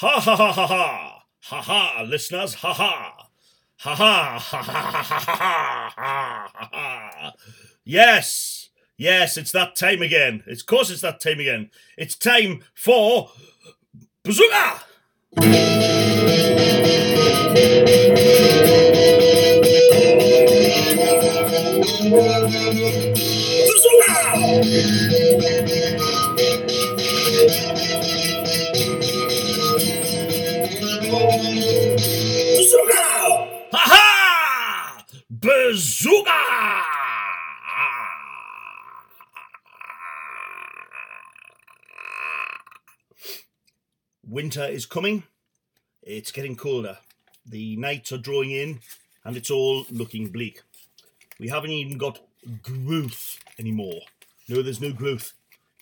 [0.00, 1.22] Ha ha ha ha ha!
[1.42, 3.28] Ha ha, listeners, ha ha!
[3.80, 7.32] Ha ha ha ha ha ha ha ha ha!
[7.84, 10.42] Yes, yes, it's that time again.
[10.46, 11.70] Of course, it's that time again.
[11.98, 13.30] It's time for
[14.24, 14.84] Bazooka!
[15.36, 15.70] Bazooka!
[31.40, 32.96] Bazooka!
[33.72, 35.04] Ha!
[35.30, 36.40] Bazooka!
[44.28, 45.22] Winter is coming.
[46.02, 46.98] It's getting colder.
[47.46, 48.80] The nights are drawing in,
[49.24, 50.60] and it's all looking bleak.
[51.38, 52.20] We haven't even got
[52.62, 54.02] growth anymore.
[54.46, 55.32] No, there's no growth.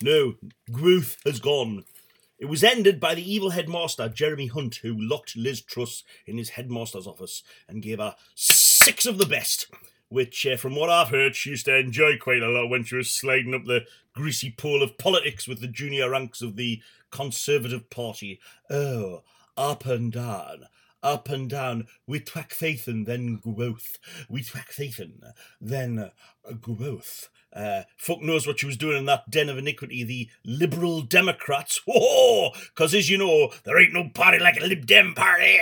[0.02, 0.36] No,
[0.70, 1.84] growth has gone.
[2.38, 6.50] It was ended by the evil headmaster, Jeremy Hunt, who locked Liz Truss in his
[6.50, 9.66] headmaster's office and gave her six of the best,
[10.08, 12.94] which, uh, from what I've heard, she used to enjoy quite a lot when she
[12.94, 16.80] was sliding up the greasy pool of politics with the junior ranks of the
[17.10, 18.38] Conservative Party.
[18.70, 19.24] Oh,
[19.56, 20.66] up and down.
[21.02, 23.98] Up and down, we Thathan, then growth.
[24.28, 27.28] We Thathan, then uh, growth.
[27.52, 31.80] Uh, fuck knows what she was doing in that den of iniquity, the Liberal Democrats.
[31.88, 35.58] Because as you know, there ain't no party like a Lib Dem party.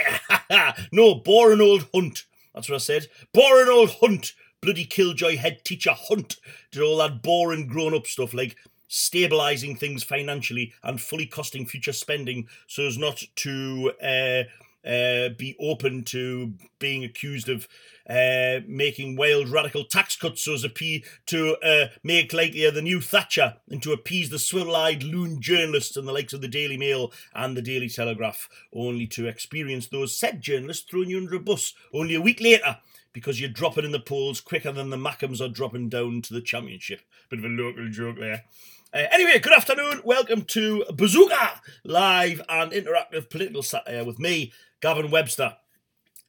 [0.92, 2.24] no, boring old Hunt.
[2.54, 3.06] That's what I said.
[3.32, 4.32] Boring old Hunt.
[4.60, 6.36] Bloody killjoy head teacher Hunt
[6.70, 8.56] did all that boring grown up stuff like
[8.88, 14.44] stabilizing things financially and fully costing future spending so as not to uh,
[14.86, 17.66] uh, be open to being accused of
[18.08, 22.82] uh, making wild radical tax cuts so as a p to uh, make likelier the
[22.82, 26.76] new Thatcher and to appease the swivel-eyed loon journalists and the likes of the Daily
[26.76, 31.40] Mail and the Daily Telegraph, only to experience those said journalists throwing you under a
[31.40, 32.78] bus only a week later
[33.12, 36.40] because you're dropping in the polls quicker than the Mackems are dropping down to the
[36.40, 37.00] championship.
[37.30, 38.44] Bit of a local joke there.
[38.92, 40.00] Uh, anyway, good afternoon.
[40.04, 45.56] Welcome to Bazooka, live and interactive political satire with me, Gavin Webster,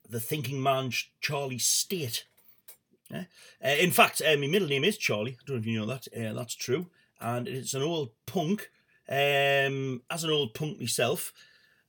[0.10, 0.92] the thinking man,
[1.22, 2.26] Charlie State.
[3.14, 3.24] Uh,
[3.62, 5.38] in fact, uh, my middle name is Charlie.
[5.40, 6.08] I don't know if you know that.
[6.16, 6.88] Uh, that's true.
[7.20, 8.70] And it's an old punk.
[9.10, 11.34] Um, as an old punk myself,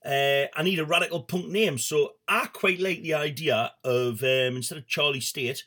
[0.05, 1.79] uh, I need a radical punk name.
[1.79, 5.65] So I quite like the idea of um, instead of Charlie State,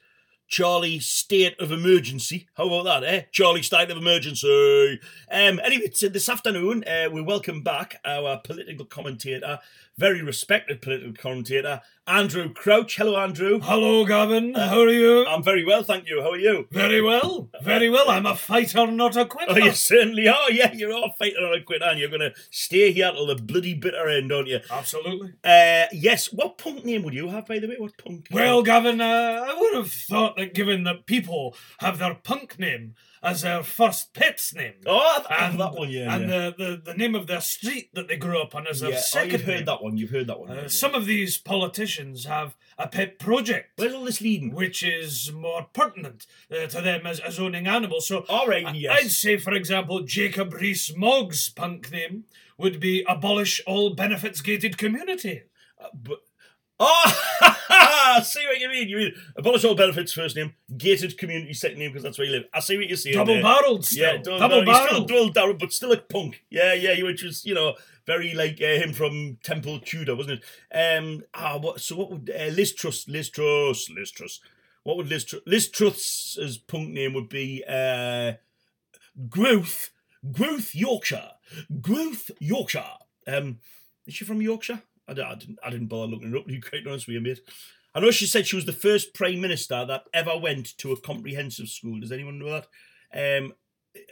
[0.52, 2.50] Charlie State of Emergency.
[2.56, 3.22] How about that, eh?
[3.32, 5.00] Charlie State of Emergency.
[5.32, 9.60] Um, anyway, this afternoon, uh, we welcome back our political commentator,
[9.98, 12.98] very respected political commentator, Andrew Crouch.
[12.98, 13.60] Hello, Andrew.
[13.62, 14.54] Hello, Gavin.
[14.56, 15.26] How are you?
[15.26, 16.22] I'm very well, thank you.
[16.22, 16.68] How are you?
[16.72, 17.50] Very well.
[17.62, 18.10] Very well.
[18.10, 19.54] I'm a fighter, not a quitter.
[19.54, 20.52] Oh, you certainly are.
[20.52, 23.36] Yeah, you're all fighting on a quit, and you're going to stay here till the
[23.36, 24.60] bloody bitter end, aren't you?
[24.70, 25.34] Absolutely.
[25.44, 26.34] Uh, yes.
[26.34, 27.76] What punk name would you have, by the way?
[27.78, 28.28] What punk?
[28.32, 32.96] Well, Gavin, uh, I would have thought that given that people have their punk name
[33.24, 34.74] as their first pet's name.
[34.88, 36.16] Oh, I have that one, yeah.
[36.16, 36.50] and yeah.
[36.50, 38.98] The, the, the name of their street that they grew up on as their yeah.
[38.98, 39.66] Oh, second you've heard name.
[39.66, 39.98] that one.
[39.98, 40.50] You've heard that one.
[40.50, 40.68] Uh, yeah.
[40.68, 43.74] Some of these politicians have a pet project.
[43.76, 44.56] Where's all this leading?
[44.56, 48.08] Which is more pertinent uh, to them as, as owning animals.
[48.08, 48.98] So, all right, I- yes.
[49.04, 52.24] I'd say, for example, Jacob Rees-Mogg's punk name
[52.58, 55.44] would be "Abolish All Benefits Gated Community."
[55.80, 56.20] Uh, but
[56.82, 58.90] oh, see what you mean.
[58.90, 62.34] You mean abolish all benefits first name, gated community second name because that's where you
[62.34, 62.44] live.
[62.54, 63.16] I see what you're saying.
[63.26, 63.42] there.
[63.42, 64.04] Double-barreled still.
[64.16, 65.34] Yeah, double, Double still barreled.
[65.34, 66.44] double but still a punk.
[66.50, 67.02] Yeah, yeah.
[67.04, 67.76] Which was you know
[68.06, 70.42] very like uh, him from Tenpole Tudor, wasn't
[70.72, 70.98] it?
[70.98, 71.24] Um.
[71.34, 71.80] Ah, what?
[71.82, 73.08] So what would uh, Liz Truss?
[73.08, 73.90] Liz Truss.
[73.90, 74.40] Liz Truss.
[74.84, 75.42] What would Liz Truss?
[75.46, 78.34] Liz Truss's punk name would be uh,
[79.30, 79.92] Growth.
[80.32, 81.32] Growth Yorkshire.
[81.82, 82.84] Growth Yorkshire.
[83.28, 83.60] Um.
[84.08, 84.82] Is she from Yorkshire?
[85.20, 85.60] I, I didn't.
[85.64, 86.48] I didn't bother looking her up.
[86.48, 87.40] Be quite honest with you, mate.
[87.94, 91.00] I know she said she was the first prime minister that ever went to a
[91.00, 92.00] comprehensive school.
[92.00, 92.68] Does anyone know that?
[93.14, 93.54] Um,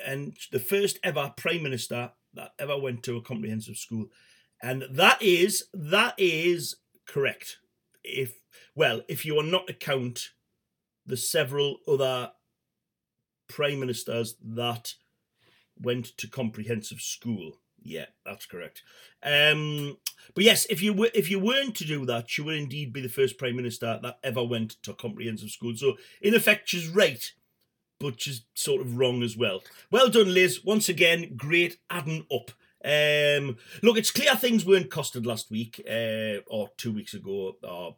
[0.05, 4.07] and the first ever prime minister that ever went to a comprehensive school,
[4.61, 6.75] and that is that is
[7.07, 7.57] correct.
[8.03, 8.41] If
[8.75, 10.29] well, if you are not to count
[11.05, 12.31] the several other
[13.47, 14.93] prime ministers that
[15.79, 17.59] went to comprehensive school.
[17.83, 18.83] Yeah, that's correct.
[19.23, 19.97] Um,
[20.35, 23.01] but yes, if you were if you weren't to do that, she would indeed be
[23.01, 25.75] the first prime minister that ever went to comprehensive school.
[25.75, 27.31] So in effect, she's right,
[27.99, 29.61] but she's sort of wrong as well.
[29.91, 30.63] Well done, Liz.
[30.63, 32.51] Once again, great adding up.
[32.83, 37.97] Um, look, it's clear things weren't costed last week, uh, or two weeks ago, or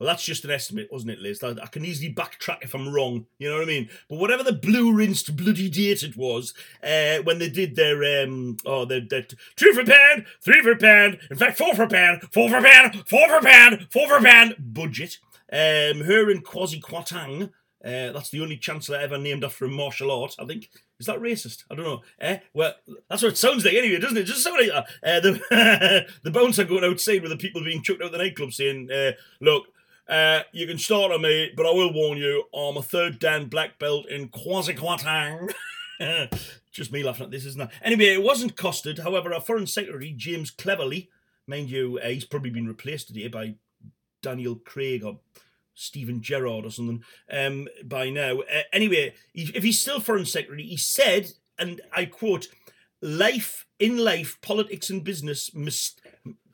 [0.00, 1.42] Well, that's just an estimate, wasn't it, Liz?
[1.44, 3.26] I, I can easily backtrack if I'm wrong.
[3.38, 3.90] You know what I mean?
[4.08, 8.56] But whatever the blue rinsed bloody date it was, uh, when they did their um,
[8.64, 9.26] oh, their, their
[9.56, 13.28] two for pound, three for pound, in fact, four for pound, four for pound, four
[13.28, 15.18] for pound, four for pound budget.
[15.52, 17.50] Um, her and Kwasi Kwarteng.
[17.82, 20.70] Uh, that's the only chancellor ever named after a martial art, I think.
[20.98, 21.64] Is that racist?
[21.70, 22.00] I don't know.
[22.20, 22.38] Eh?
[22.54, 22.74] Well,
[23.08, 24.24] that's what it sounds like anyway, doesn't it?
[24.24, 25.16] Just somebody like that.
[25.16, 28.52] Uh, the, the bouncer going outside with the people being chucked out of the nightclub
[28.52, 29.64] saying, uh, look,
[30.10, 33.46] uh, you can start on me, but I will warn you, I'm a third Dan
[33.46, 35.52] black belt in Kwasi Kwarteng.
[36.72, 37.70] Just me laughing at this, isn't it?
[37.80, 38.98] Anyway, it wasn't costed.
[38.98, 41.10] However, our Foreign Secretary, James Cleverly,
[41.46, 43.54] mind you, uh, he's probably been replaced today by
[44.20, 45.20] Daniel Craig or
[45.74, 48.40] Steven Gerrard or something um, by now.
[48.40, 52.48] Uh, anyway, if he's still Foreign Secretary, he said, and I quote,
[53.00, 55.94] life in life, politics and business, mis-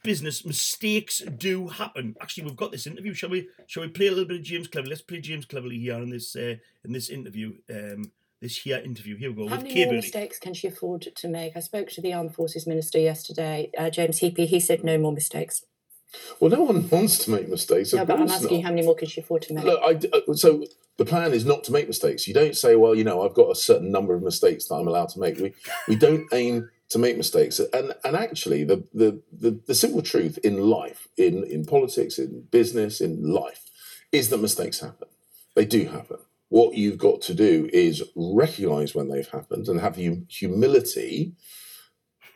[0.07, 2.15] business mistakes do happen.
[2.21, 3.13] Actually, we've got this interview.
[3.13, 3.49] Shall we?
[3.67, 4.91] Shall we play a little bit of James Cleverly?
[4.91, 7.55] Let's play James Cleverly here in this uh, in this interview.
[7.69, 9.17] Um, this here interview.
[9.17, 9.49] Here we go.
[9.49, 11.57] How with many Kay more mistakes can she afford to make?
[11.57, 14.47] I spoke to the Armed Forces Minister yesterday, uh, James Heappey.
[14.47, 15.65] He said no more mistakes.
[16.39, 17.93] Well, no one wants to make mistakes.
[17.93, 18.65] Of No, but I'm asking not.
[18.65, 19.65] how many more can she afford to make?
[19.65, 20.65] Look, I d uh, so
[20.99, 22.29] the plan is not to make mistakes.
[22.29, 24.87] You don't say, well, you know, I've got a certain number of mistakes that I'm
[24.87, 25.39] allowed to make.
[25.39, 25.53] We
[25.89, 27.59] we don't aim to make mistakes.
[27.61, 32.43] And and actually, the the the, the simple truth in life, in in politics, in
[32.51, 33.65] business, in life,
[34.13, 35.09] is that mistakes happen.
[35.55, 36.19] They do happen.
[36.49, 41.33] What you've got to do is recognize when they've happened and have the humility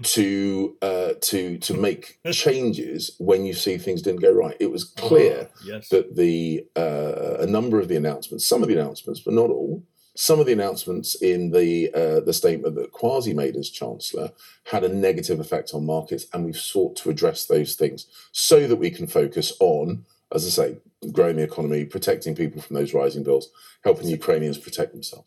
[0.03, 4.57] to uh, to to make changes when you see things didn't go right.
[4.59, 5.89] It was clear Oh, yes.
[5.91, 9.85] that the uh, a number of the announcements, some of the announcements, but not all,
[10.17, 14.33] some of the announcements in the uh, the statement that Kwasi made as Chancellor
[14.65, 18.77] had a negative effect on markets, and we've sought to address those things so that
[18.77, 20.05] we can focus on,
[20.35, 20.79] as I say,
[21.13, 23.51] growing the economy, protecting people from those rising bills,
[23.85, 25.27] helping Ukrainians protect themselves.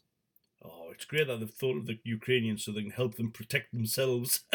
[0.64, 3.74] Oh, it's great that they've thought of the Ukrainians so they can help them protect
[3.74, 4.42] themselves.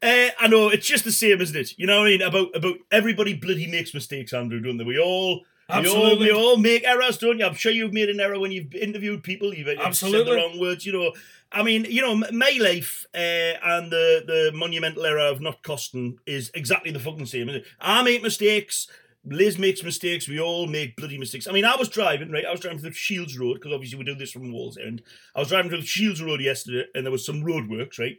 [0.00, 1.78] Eh, I know it's just the same, isn't it?
[1.78, 2.22] You know what I mean?
[2.22, 4.84] About about everybody bloody makes mistakes, Andrew, don't they?
[4.84, 5.42] We all.
[5.80, 7.46] We all, we all make errors, don't you?
[7.46, 9.54] I'm sure you've made an error when you've interviewed people.
[9.54, 10.84] You've, you've said the wrong words.
[10.84, 11.12] You know,
[11.50, 16.18] I mean, you know, my life uh, and the the monumental error of not costing
[16.26, 17.50] is exactly the fucking same.
[17.80, 18.88] I make mistakes.
[19.24, 20.28] Liz makes mistakes.
[20.28, 21.46] We all make bloody mistakes.
[21.46, 22.44] I mean, I was driving, right?
[22.44, 25.00] I was driving through Shields Road because obviously we do this from Wallsend.
[25.36, 28.16] I was driving through Shields Road yesterday and there was some roadworks, right?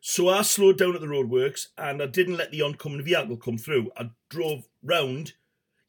[0.00, 3.58] So I slowed down at the roadworks and I didn't let the oncoming vehicle come
[3.58, 3.90] through.
[3.98, 5.34] I drove round,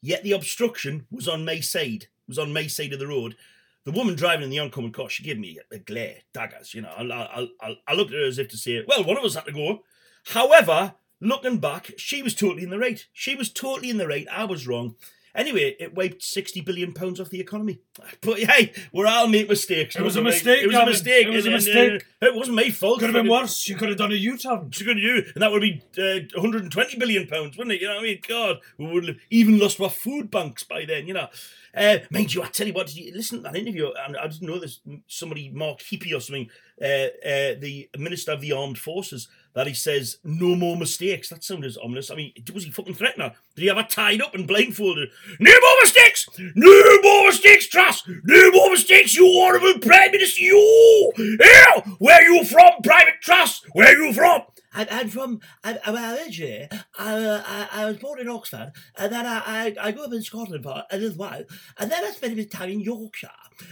[0.02, 3.36] yet the obstruction was on my side, was on my side of the road.
[3.84, 6.90] The woman driving in the oncoming car, she gave me a glare, daggers, you know.
[6.90, 9.46] I, I, I looked at her as if to say, well, one of us had
[9.46, 9.82] to go.
[10.26, 13.04] However, looking back, she was totally in the right.
[13.12, 14.26] She was totally in the right.
[14.30, 14.96] I was wrong.
[15.34, 17.78] Anyway, it wiped sixty billion pounds off the economy.
[18.20, 19.96] But hey, we're all make mistakes.
[19.96, 21.26] It was a mistake, It was a mistake.
[21.26, 22.06] It was a and- and, mistake.
[22.20, 23.00] it wasn't my fault.
[23.00, 23.66] Could have been worse.
[23.68, 24.70] You could have done a U-turn.
[24.84, 27.80] Going to do, and that would be uh, 120 billion pounds, wouldn't it?
[27.80, 28.18] You know what I mean?
[28.28, 31.06] God, we would have even lost our food banks by then.
[31.06, 31.28] You know,
[31.76, 33.90] uh, mind you, I tell you what, did you listen to that interview?
[34.06, 34.80] And I didn't know this.
[35.06, 36.48] Somebody, Mark Heappey or something,
[36.80, 41.28] uh, uh, the Minister of the Armed Forces, that he says no more mistakes.
[41.28, 42.10] That sounded ominous.
[42.10, 43.36] I mean, was he fucking threatening her?
[43.54, 45.10] Did he have her tied up and blindfolded?
[45.40, 46.26] No more mistakes!
[46.54, 48.02] No more mistakes, Truss!
[48.24, 51.12] No more mistakes, you honourable Prime Minister, you!
[51.16, 51.94] Here!
[51.98, 53.62] Where you from, Private Truss?
[53.72, 54.42] Where you from?
[54.74, 59.26] I'm, I'm from, I'm, I'm originally, I, I, I was born in Oxford, and then
[59.26, 61.42] I, I, I grew up in Scotland for a little while,
[61.78, 63.28] and then I spent a bit of time in Yorkshire,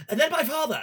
[0.09, 0.81] and then my father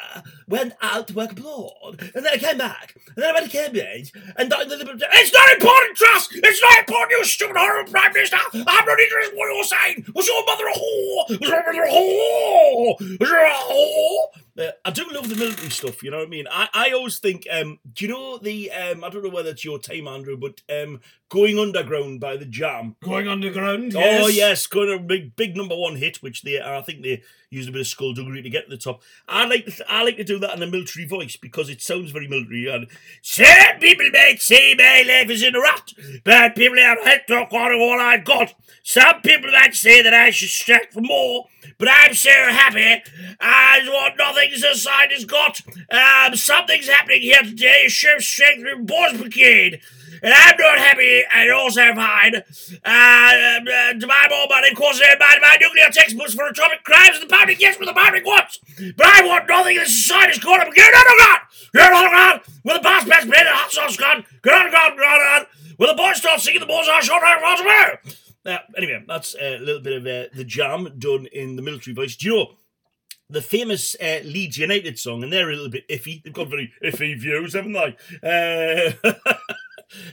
[0.49, 3.57] went out to work abroad, and then I came back, and then I went to
[3.57, 4.59] Cambridge, and the.
[4.59, 6.29] It's not important, Truss!
[6.33, 8.37] It's not important, you stupid horrible Prime Minister!
[8.55, 10.07] I'm not interested in what you're saying!
[10.15, 11.41] Was your mother a whore?
[11.41, 13.21] Was your mother a whore?
[13.21, 14.48] Was your a whore?
[14.59, 16.47] Uh, I do love the military stuff, you know what I mean?
[16.51, 19.65] I, I always think, um, do you know the, um, I don't know whether it's
[19.65, 21.01] your time, Andrew, but um,
[21.31, 22.97] Going Underground by the Jam.
[23.03, 23.95] Going underground.
[23.95, 27.69] Oh yes, going a big big number one hit, which they I think they used
[27.69, 29.03] a bit of skullduggery to get to the top.
[29.29, 32.13] I like to, I like to do that in a military voice because it sounds
[32.13, 32.69] very military.
[32.69, 32.87] And
[33.21, 35.93] some people might say my life is in a rut,
[36.25, 38.55] but people have had to on all I've got.
[38.83, 43.03] Some people might say that I should strive for more, but I'm so happy.
[43.39, 45.61] I want nothing society's got.
[45.91, 47.89] Um, something's happening here today.
[47.89, 49.81] Show strength Boys Brigade.
[50.23, 52.35] And I'm not happy and also fine.
[52.35, 52.41] Uh,
[52.85, 57.33] uh, to buy more money, they buy my nuclear textbooks for atomic crimes, and the
[57.33, 58.59] public gets what the public wants.
[58.97, 60.75] But I want nothing that society's caught up.
[60.75, 61.41] Get underground!
[61.73, 62.41] Get on the ground!
[62.65, 64.25] With the past best the hot sauce gun.
[64.43, 65.47] Get underground, get on the ground.
[65.77, 68.15] When the boys start singing, the boys are short out of.
[68.45, 72.17] Uh, anyway, that's a little bit of uh, the jam done in the military voice.
[72.17, 72.47] Do you know
[73.31, 75.23] the famous uh, Leeds United song?
[75.23, 76.23] And they're a little bit iffy.
[76.23, 77.97] They've got very iffy views, haven't they?
[78.23, 79.13] Uh,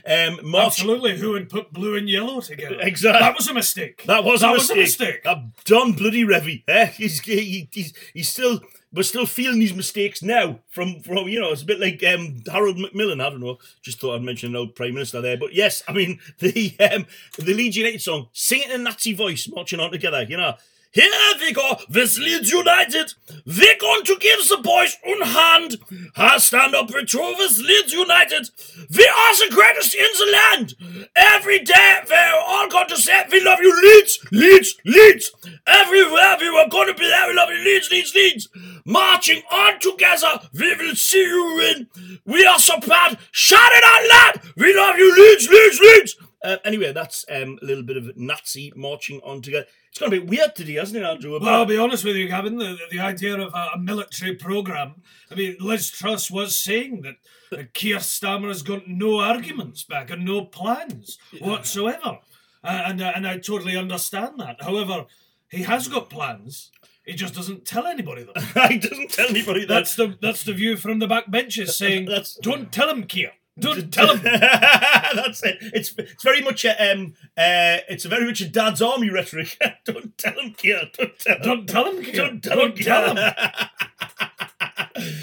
[0.06, 0.66] um, March.
[0.66, 1.18] Absolutely.
[1.18, 2.78] Who would put blue and yellow together?
[2.80, 3.20] Exactly.
[3.20, 4.04] That was a mistake.
[4.06, 5.24] That was That a was a mistake.
[5.24, 5.26] mistake.
[5.26, 6.62] Uh, Don bloody Revie.
[6.68, 6.86] Eh?
[6.86, 8.60] He's, he, he's he's still
[8.92, 10.60] we're still feeling these mistakes now.
[10.68, 13.20] From from you know, it's a bit like um, Harold Macmillan.
[13.20, 13.58] I don't know.
[13.82, 15.36] Just thought I'd mention an old prime minister there.
[15.36, 17.06] But yes, I mean the um,
[17.38, 20.22] the Leeds United song, sing it in a Nazi voice, marching on together.
[20.22, 20.54] You know.
[20.96, 21.10] Here
[21.40, 23.12] we go, this Leeds United.
[23.44, 25.76] We're going to give the boys one hand.
[26.16, 28.48] I stand up for this Leeds United.
[28.96, 30.74] We are the greatest in the land.
[31.14, 35.32] Every day we're all going to say, we love you, Leeds, Leeds, Leeds.
[35.66, 38.48] Everywhere we were going to be there, we love you, Leeds, Leeds, Leeds.
[38.86, 41.88] Marching on together, we will see you win.
[42.24, 43.18] We are so proud.
[43.32, 44.52] Shout it out loud.
[44.56, 46.16] We love you, Leeds, Leeds, Leeds.
[46.42, 49.66] Uh, anyway, that's um, a little bit of Nazi marching on together.
[49.96, 51.40] It's going to be weird today, hasn't it, Andrew?
[51.40, 52.58] Well, I'll be honest with you, Gavin.
[52.58, 54.96] The, the idea of a, a military program.
[55.30, 57.14] I mean, Liz Truss was saying that
[57.58, 62.18] uh, Keir Starmer has got no arguments back and no plans whatsoever,
[62.62, 64.60] uh, and uh, and I totally understand that.
[64.60, 65.06] However,
[65.48, 66.70] he has got plans.
[67.06, 68.34] He just doesn't tell anybody them.
[68.68, 69.68] he doesn't tell anybody that.
[69.68, 73.32] That's the that's the view from the back benches saying, That's- "Don't tell him, Keir.
[73.58, 75.58] Don't tell him." That's it.
[75.60, 79.56] It's it's very much a um uh it's a very much a dad's army rhetoric.
[79.84, 80.90] don't tell him, Keir.
[80.96, 81.42] Don't tell him.
[81.42, 82.14] Don't tell him, Keir.
[82.14, 82.84] Don't tell Don't him.
[82.84, 83.34] tell him.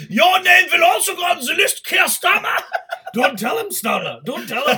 [0.09, 2.59] Your name will also go on the list, Keir Starmer.
[3.13, 4.23] Don't tell him, Starmer.
[4.23, 4.77] Don't tell him.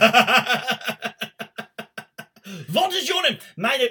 [2.72, 3.38] what is your name?
[3.58, 3.90] My name.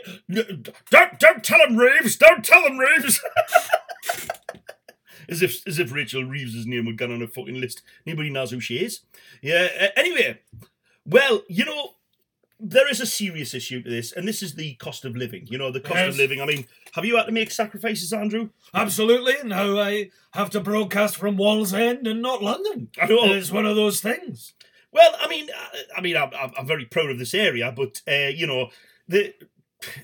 [0.90, 2.16] Don't don't tell him, Reeves.
[2.16, 3.20] Don't tell him, Reeves.
[5.28, 7.82] As if as if Rachel Reeves's name would get on a fucking list.
[8.06, 9.00] Nobody knows who she is.
[9.42, 9.68] Yeah.
[9.80, 10.40] Uh, anyway,
[11.06, 11.90] well, you know.
[12.60, 15.46] There is a serious issue to this, and this is the cost of living.
[15.50, 16.40] You know, the cost of living.
[16.40, 18.50] I mean, have you had to make sacrifices, Andrew?
[18.72, 19.34] Absolutely.
[19.44, 22.88] Now I have to broadcast from Wallsend and not London.
[22.98, 23.24] I know.
[23.34, 24.54] It's one of those things.
[24.92, 28.30] Well, I mean, I, I mean, I'm, I'm very proud of this area, but uh,
[28.32, 28.70] you know,
[29.08, 29.34] the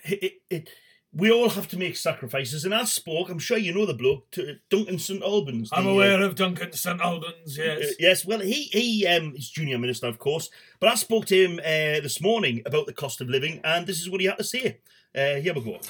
[0.03, 0.71] it, it,
[1.13, 2.65] we all have to make sacrifices.
[2.65, 5.71] And I spoke, I'm sure you know the bloke, to Duncan St Albans.
[5.73, 7.95] I'm the, uh, aware of Duncan St Albans, uh, yes.
[7.99, 11.59] yes, well, he he um, is junior minister, of course, but I spoke to him
[11.59, 14.45] uh, this morning about the cost of living, and this is what he had to
[14.45, 14.79] say.
[15.15, 15.81] Uh, here we go.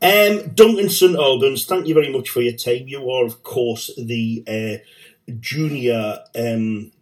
[0.00, 2.86] Um, Duncan St Albans, thank you very much for your time.
[2.86, 6.18] You are, of course, the uh, junior.
[6.34, 6.92] Um,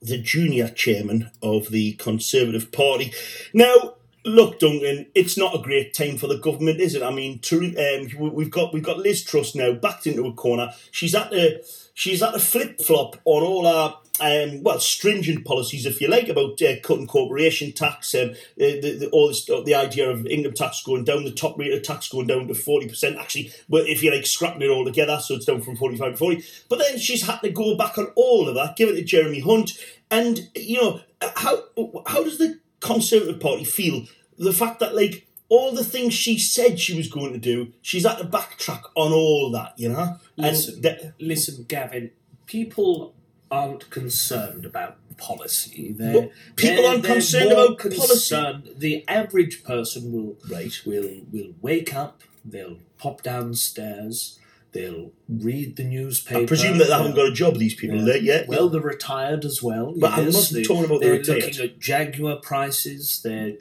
[0.00, 3.10] the junior chairman of the Conservative Party.
[3.54, 3.94] Now,
[4.24, 7.02] look, Duncan, it's not a great time for the government, is it?
[7.02, 10.32] I mean, to, um, we- we've got we've got Liz Truss now backed into a
[10.32, 10.72] corner.
[10.90, 11.64] She's at the
[11.94, 13.98] she's at a flip flop on all our.
[14.20, 18.90] Um, well, stringent policies, if you like, about uh, cutting corporation tax, um, the, the,
[18.92, 22.10] the, all this, the idea of income tax going down, the top rate of tax
[22.10, 23.18] going down to forty percent.
[23.18, 26.16] Actually, well, if you like, scrapping it all together, so it's down from forty-five to
[26.16, 26.44] forty.
[26.68, 29.40] But then she's had to go back on all of that, give it to Jeremy
[29.40, 29.72] Hunt,
[30.12, 31.00] and you know
[31.34, 31.64] how
[32.06, 34.06] how does the Conservative Party feel
[34.38, 38.04] the fact that like all the things she said she was going to do, she's
[38.06, 42.10] had to backtrack on all that, you know, Listen, and that, listen, Gavin.
[42.46, 43.14] People
[43.50, 45.94] aren't concerned about policy.
[45.96, 48.74] They're, people they're- aren't they're concerned about policy.
[48.76, 50.74] The average person will right.
[50.84, 52.22] will will wake up.
[52.44, 54.38] They'll pop downstairs.
[54.74, 56.40] They'll read the newspaper.
[56.42, 57.58] I presume that they haven't got a job.
[57.58, 58.04] These people, Yeah.
[58.04, 58.48] there yet?
[58.48, 59.94] Well, they're retired as well.
[59.96, 60.52] But I'm yes.
[60.52, 61.44] not talking about the they're retired.
[61.44, 63.20] looking at Jaguar prices.
[63.22, 63.52] They're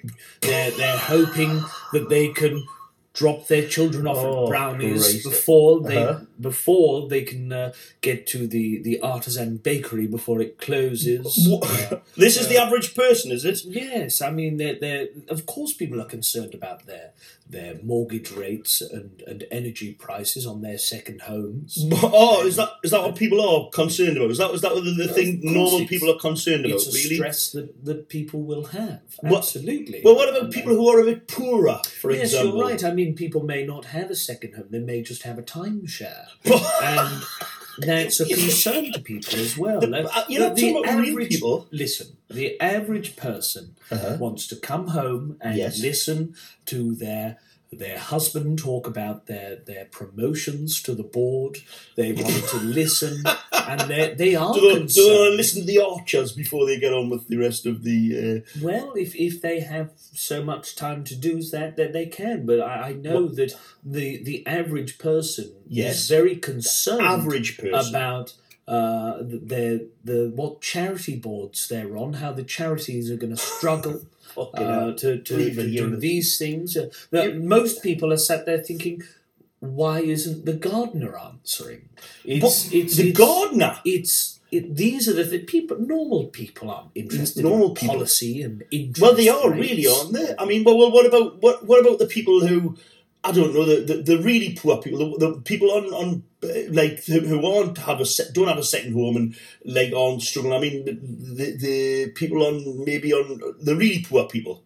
[0.41, 1.61] they're they're hoping
[1.93, 2.65] that they can
[3.13, 5.23] drop their children off Oh, at brownies great.
[5.23, 6.19] before they Uh-huh.
[6.43, 11.49] Before they can uh, get to the the artisan bakery before it closes.
[12.15, 13.63] This is the average person, is it?
[13.65, 17.11] Yes, I mean, they're, they're, of course, people are concerned about their
[17.49, 21.71] their mortgage rates and, and energy prices on their second homes.
[22.15, 24.29] Oh, is that is that what people are concerned about?
[24.31, 26.75] Is that is that what the, the thing normal people are concerned about?
[26.75, 27.15] It's a Really?
[27.15, 29.01] stress that, that people will have.
[29.23, 30.01] Absolutely.
[30.03, 32.57] Well, what about And- people who are a bit poorer, for yes, example?
[32.57, 32.83] you're right.
[32.83, 36.27] I mean, people may not have a second home; they may just have a timeshare,
[36.83, 37.23] and
[37.79, 39.79] that's a concern to people as well.
[39.79, 41.67] The- uh, you're not the real average- people.
[41.71, 44.17] Listen, the average person Uh-huh.
[44.19, 45.79] wants to come home and Yes.
[45.79, 46.35] listen
[46.67, 47.37] to their
[47.77, 51.57] their husband talk about their their promotions to the board.
[51.95, 55.37] They want to listen, and they they are Do they, do they concerned.
[55.37, 58.43] listen to the archers before they get on with the rest of the?
[58.45, 62.45] Uh, Well, if, if they have so much time to do that, that they can.
[62.45, 63.53] But I, I know that
[63.83, 65.95] the the average person Yes.
[66.01, 67.95] is very concerned average person.
[67.95, 68.33] about
[68.67, 74.01] uh, their the what charity boards they're on, how the charities are going to struggle
[74.35, 74.93] Fucking uh, hell.
[74.95, 76.75] to, to, to do these things.
[76.75, 79.03] Uh, that most people are sat there thinking,
[79.59, 81.89] why isn't the gardener answering?
[82.25, 83.79] It's it's the it's, gardener.
[83.85, 85.79] It's it, these are the, the people.
[85.79, 87.95] Normal people aren't interested Normal in people.
[87.95, 89.01] policy and interest.
[89.01, 89.69] Well, they are rates.
[89.69, 90.35] really, aren't they?
[90.37, 91.65] I mean, well, well what about what?
[91.65, 92.77] What about the people who?
[93.25, 96.23] I don't know the, the, the really poor people, the, the people on, on
[96.69, 100.21] like who, who aren't have a se- don't have a second home and like aren't
[100.21, 100.53] struggling.
[100.53, 104.63] I mean, the the people on maybe on the really poor people.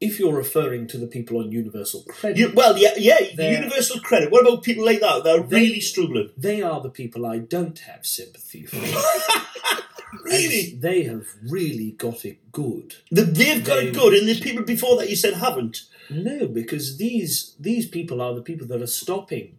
[0.00, 4.30] If you're referring to the people on universal credit, You, well, yeah, yeah, universal credit.
[4.30, 5.24] What about people like that?
[5.24, 6.30] They're They- really struggling.
[6.36, 8.76] they are the people I don't have sympathy for.
[10.24, 12.94] Really, And They have really got it good.
[13.10, 15.82] the, they've got They- it good, and the people before that you said haven't.
[16.10, 19.58] No, because these these people are the people that are stopping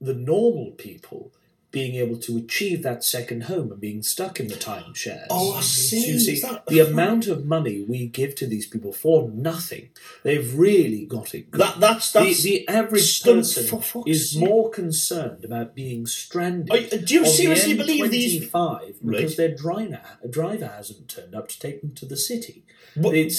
[0.00, 1.32] the normal people
[1.76, 5.26] being able to achieve that second home and being stuck in the timeshares.
[5.28, 6.06] Oh, I see.
[6.12, 9.90] You see, that- the amount of money we give to these people for nothing,
[10.22, 11.60] they've really got it good.
[11.60, 12.42] That that's the, that's.
[12.42, 14.40] the average person is sake.
[14.48, 16.70] more concerned about being stranded.
[16.72, 18.40] Are do you on the seriously believe these?
[18.40, 19.36] M25 because Right.
[19.36, 22.64] their driver, driver hasn't turned up to take them to the city.
[22.94, 23.38] What- It's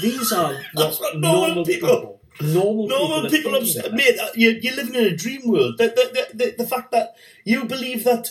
[0.00, 4.18] these are what normal people- people, normal, Normal people, people, upset, mate.
[4.18, 5.78] uh, You, you're living in a dream world.
[5.78, 8.30] The, the, the, the, the fact that you believe that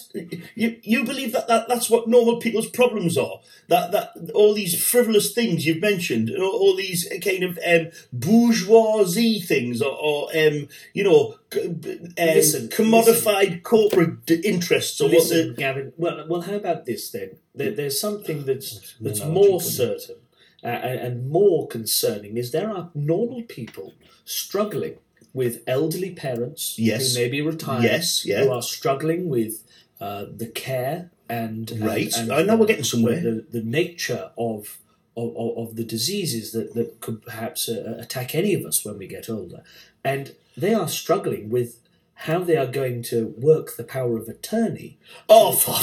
[0.55, 3.39] you, you believe that, that that's what normal people's problems are.
[3.67, 9.39] That that all these frivolous things you've mentioned, all, all these kind of um, bourgeoisie
[9.39, 11.81] things, or, or um, you know, um,
[12.17, 15.15] Listen, commodified corporate d- interests, or about.
[15.15, 15.93] what Listen, the Gavin.
[15.97, 17.37] Well, well, how about this then?
[17.55, 20.15] There, there's something that's that's more certain
[20.63, 23.93] uh, and, and more concerning is there are normal people
[24.25, 24.95] struggling
[25.33, 27.13] with elderly parents Yes.
[27.15, 28.43] who may be retired, Yes, yeah.
[28.43, 29.63] who are struggling with
[29.99, 32.13] uh, the care and and- Right.
[32.17, 33.21] and I know we're getting somewhere.
[33.21, 34.77] The, the nature of
[35.17, 39.07] of, of the diseases that, that could perhaps uh, attack any of us when we
[39.07, 39.61] get older,
[40.05, 41.79] and they are struggling with
[42.25, 45.79] how they are going to work the power of attorney oh for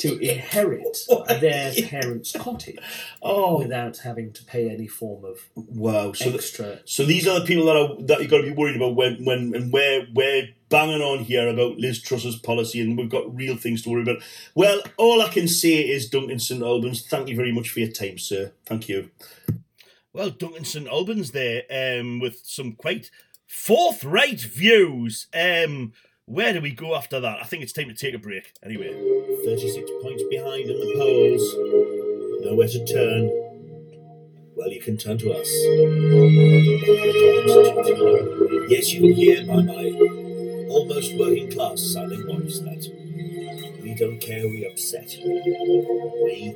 [0.00, 0.98] to inherit
[1.40, 2.78] their parents' cottage
[3.22, 6.12] oh without having to pay any form of wow.
[6.12, 6.80] So the.
[6.84, 9.24] So these are the people that are that you've got to be worried about when
[9.24, 13.56] when and where we're banging on here about Liz Truss's policy, and we've got real
[13.56, 14.22] things to worry about.
[14.54, 17.90] Well, all I can say is Duncan St Albans, thank you very much for your
[17.90, 18.52] time, sir.
[18.66, 19.10] Thank you.
[20.12, 23.10] Well, Duncan St Albans there, um, with some quite
[23.46, 25.26] forthright views.
[25.34, 25.92] Um,
[26.30, 27.40] where do we go after that?
[27.42, 28.52] I think it's time to take a break.
[28.62, 28.92] Anyway,
[29.44, 31.42] thirty-six points behind in the polls.
[32.44, 33.30] Nowhere to turn.
[34.54, 35.48] Well, you can turn to us.
[38.70, 39.90] Yes, you can hear by my
[40.70, 42.86] almost working class sounding voice that
[43.82, 45.10] we don't care we upset.
[46.22, 46.54] We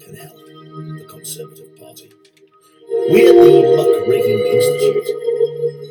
[0.00, 2.10] can help the Conservative Party.
[3.10, 5.06] We at the Muckraking Institute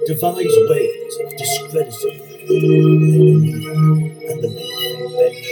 [0.06, 5.48] devise ways of discrediting the Labour leader and front bench.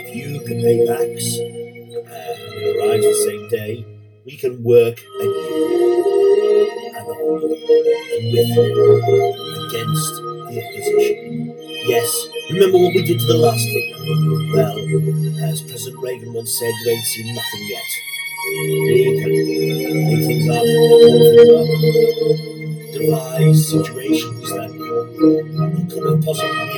[0.00, 1.54] If you can pay backs and
[2.62, 3.86] it arrives uh, the same day,
[4.24, 5.28] we can work you
[6.96, 8.66] and on and with you
[9.68, 10.14] against
[10.48, 11.54] the opposition.
[11.86, 12.10] Yes,
[12.50, 13.96] remember what we did to the last leader?
[14.54, 14.76] Well,
[15.50, 17.90] as President Reagan once said, you ain't seen nothing yet.
[18.50, 19.32] We can
[20.08, 20.62] make things up,
[21.04, 24.70] things up, devise situations that
[25.98, 26.70] you couldn't have possibly been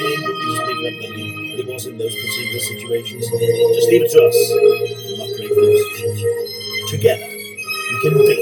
[0.48, 3.28] just make it up but it was in those particular situations.
[3.28, 6.88] Just leave it to us, the Muckraven Institute.
[6.88, 8.39] Together, we can beat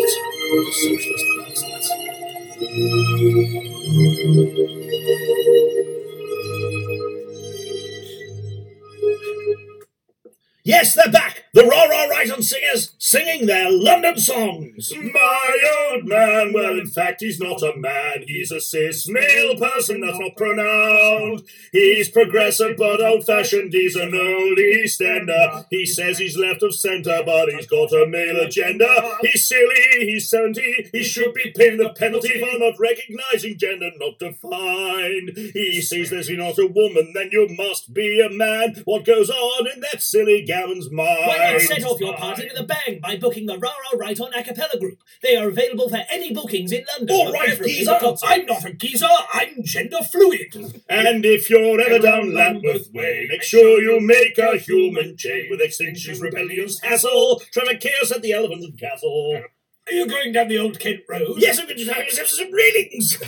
[14.16, 14.92] songs!
[14.96, 18.24] My old man, well, in fact, he's not a man.
[18.26, 21.44] He's a cis male person that's not pronounced.
[21.72, 23.72] He's progressive but old fashioned.
[23.72, 25.66] He's an old Eastender.
[25.70, 29.16] He says he's left of centre, but he's got a male agenda.
[29.22, 30.90] He's silly, he's 70.
[30.92, 35.36] He should be paying the penalty for not recognising gender not defined.
[35.36, 38.82] He says there's not a woman, then you must be a man.
[38.84, 41.26] What goes on in that silly Gavin's mind?
[41.26, 44.32] Why not set off your party with a bang by booking the Rara Right on
[44.32, 45.00] a cappella group?
[45.22, 47.16] They are available for any bookings in London.
[47.16, 47.98] All but right, preferably geezer.
[48.22, 50.54] I'm not a geezer, I'm gender fluid.
[50.88, 55.60] And if you're ever down Lambeth Way, make sure you make a human chain with
[55.60, 57.42] Extinction's Rebellion's hassle.
[57.52, 59.42] Trevor Chaos at the Elephant and Castle.
[59.86, 61.34] Are you going down the old Kent Road?
[61.38, 63.18] Yes, I'm going to have yourself some railings.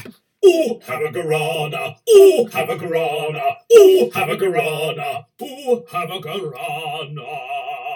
[0.44, 1.96] Ooh, have a guarana.
[2.14, 3.56] Ooh, have a guarana.
[3.76, 5.26] Ooh, have a guarana.
[5.42, 7.89] Ooh, have a guarana.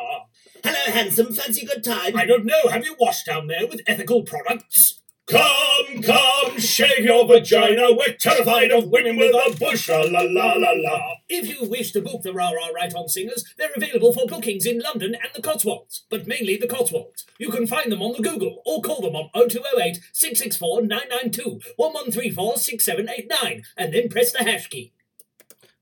[0.65, 1.35] Hello, handsome.
[1.35, 2.17] Fancy good time?
[2.17, 2.69] I don't know.
[2.71, 5.03] Have you washed down there with ethical products?
[5.27, 7.93] Come, come, shave your vagina.
[7.93, 9.91] We're terrified of women with a bush.
[9.91, 11.17] La la la la la.
[11.29, 14.65] If you wish to book the Rah Rah Right On singers, they're available for bookings
[14.65, 17.27] in London and the Cotswolds, but mainly the Cotswolds.
[17.39, 22.57] You can find them on the Google or call them on 0208 664 992 1134
[22.57, 24.95] 6789 and then press the hash key.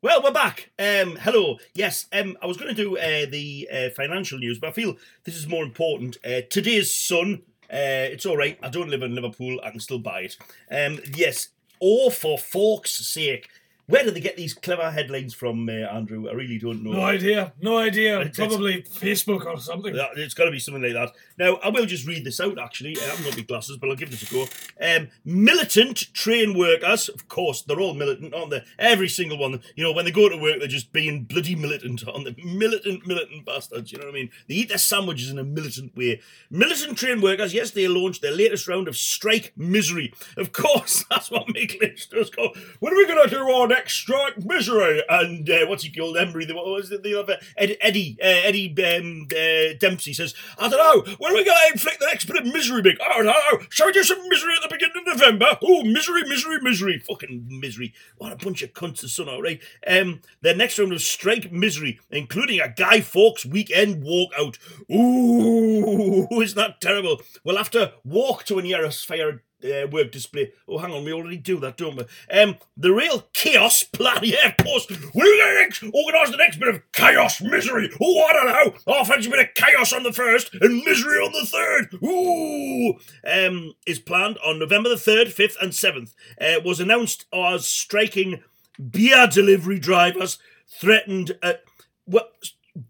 [0.03, 0.71] Well, we're back.
[0.81, 1.59] Um, hello.
[1.75, 4.97] Yes, um, I was going to do uh, the uh, financial news, but I feel
[5.23, 6.17] this is more important.
[6.25, 7.43] Uh, today's Sun.
[7.73, 8.59] Uh, it's all right.
[8.61, 9.61] I don't live in Liverpool.
[9.63, 10.37] I can still buy it.
[10.73, 11.51] Um, yes.
[11.81, 13.49] Oh, for fork's sake.
[13.93, 16.27] Where do they get these clever headlines from, uh, Andrew?
[16.27, 16.93] I really don't know.
[16.93, 17.53] No idea.
[17.61, 18.21] No idea.
[18.21, 19.95] It's- Probably Facebook or something.
[19.95, 21.13] Yeah, It's got to be something like that.
[21.37, 22.97] Now, I will just read this out, actually.
[22.99, 24.47] I haven't got my glasses, but I'll give this a go.
[24.81, 28.65] Um, militant train workers, of course, they're all militant, aren't they?
[28.79, 29.61] Every single one.
[29.77, 32.43] You know, when they go to work, they're just being bloody militant, aren't they?
[32.43, 34.31] Militant, militant bastards, you know what I mean?
[34.49, 36.23] They eat their sandwiches in a militant way.
[36.49, 40.15] Militant train workers, yes, they launched their latest round of strike misery.
[40.39, 43.69] Of course, that's what Mick Lynch does go, when are we going to do our
[43.69, 45.03] next strike misery?
[45.09, 46.17] And uh, what's he called?
[46.17, 47.39] Embry, the, what was it, the other?
[47.57, 51.57] Ed, Eddie, uh, Eddie um, uh, Dempsey says, I don't know, when are we going
[51.67, 52.99] to inflict the next bit of misery, big?
[53.01, 53.67] I don't know.
[53.71, 55.59] Shall we do some misery at the beginning of November?
[55.63, 56.99] Oh, misery, misery, misery.
[56.99, 57.95] Fucking misery.
[58.19, 59.61] What a bunch of cunts, the sun, all right.
[59.87, 64.59] Um, their next round of strike misery, including a Guy Fawkes weekend walkout.
[64.91, 67.21] Ooh, isn't that terrible?
[67.45, 70.53] We'll have to walk to an Yaris Fire uh, work display.
[70.69, 72.05] Oh, hang on, we already do that, don't we?
[72.31, 74.87] Um, the real chaos plan, yeah, of course.
[75.15, 77.91] We're going to organise the next bit of chaos misery.
[78.01, 78.93] Oh, I don't know.
[78.93, 82.03] I'll fancy a bit of chaos on the first and misery on the third.
[82.03, 82.95] Ooh,
[83.27, 86.15] um, is planned on November the third, fifth, and seventh.
[86.41, 88.43] Uh, was announced as striking
[88.91, 91.39] beer delivery drivers threatened.
[91.43, 91.55] Uh?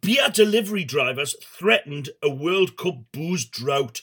[0.00, 4.00] Beer delivery drivers threatened a World Cup booze drought.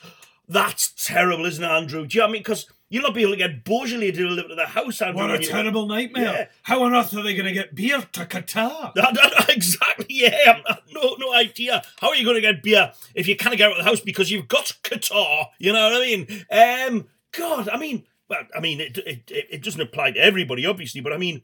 [0.50, 2.06] That's terrible, isn't it, Andrew?
[2.08, 2.42] Do you know what I mean?
[2.42, 5.22] Because you'll not be able to get Beaujolais delivered to the house, Andrew.
[5.22, 6.24] What a terrible nightmare.
[6.24, 6.46] Yeah.
[6.64, 8.92] How on earth are they going to get beer to Qatar?
[8.96, 10.60] That- that- exactly, yeah.
[10.94, 11.84] No, no idea.
[12.02, 14.00] How are you going to get beer if you can't get out of the house
[14.00, 15.46] because you've got Qatar?
[15.60, 16.46] You know what I mean?
[16.98, 20.66] Um, God, I mean, well, I mean, it, it, it it doesn't apply to everybody,
[20.66, 21.44] obviously, but I mean,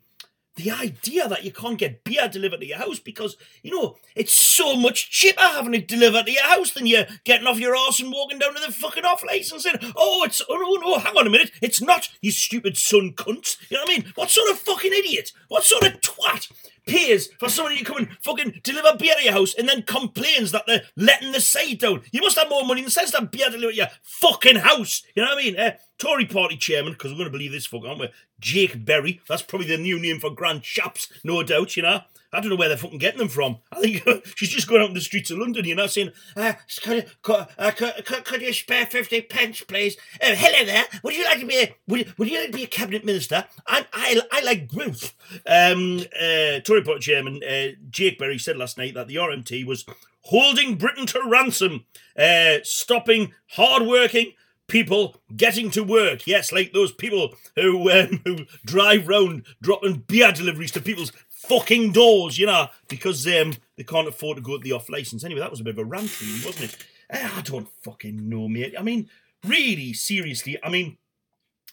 [0.55, 4.33] the idea that you can't get beer delivered to your house because, you know, it's
[4.33, 7.99] so much cheaper having it delivered to your house than you getting off your arse
[7.99, 10.97] and walking down to the fucking off license and saying, oh, it's, oh, no, no,
[10.97, 13.57] hang on a minute, it's not, you stupid son cunt.
[13.69, 14.13] You know what I mean?
[14.15, 15.33] What sort of fucking idiot?
[15.49, 16.49] What sort of twat
[16.85, 20.51] pays for somebody to come and fucking deliver beer to your house and then complains
[20.51, 22.01] that they're letting the side down?
[22.11, 25.03] You must have more money than sense to have beer delivered to your fucking house.
[25.15, 25.59] You know what I mean?
[25.59, 28.09] Uh, Tory party chairman, because we're going to believe this fuck, aren't we?
[28.39, 29.21] Jake Berry.
[29.27, 32.01] That's probably the new name for Grant Shapps, no doubt, you know.
[32.35, 33.57] I don't know where they're fucking getting them from.
[33.71, 34.03] I think
[34.35, 37.47] she's just going out in the streets of London, you know, saying, uh, could, could,
[37.57, 39.95] uh, could, could, you spare 50 pence, please?
[40.21, 40.83] Uh, hello there.
[41.03, 43.05] Would you like to be a, would, you- would you like to be a cabinet
[43.05, 43.45] minister?
[43.65, 45.13] I, I, I like growth.
[45.47, 49.85] Um, uh, Tory party chairman uh, Jake Berry said last night that the RMT was
[50.21, 51.85] holding Britain to ransom,
[52.17, 54.33] uh, stopping hard-working
[54.67, 56.25] people getting to work.
[56.25, 61.11] Yes, like those people who um, who drive round dropping beer deliveries to people's
[61.47, 65.23] fucking doors, you know, because um, they can't afford to go to the off license.
[65.23, 66.77] Anyway, that was a bit of a rant, really, wasn't it?
[67.10, 68.75] Eh, I don't fucking know, mate.
[68.77, 69.10] I mean,
[69.45, 70.97] really, seriously, I mean,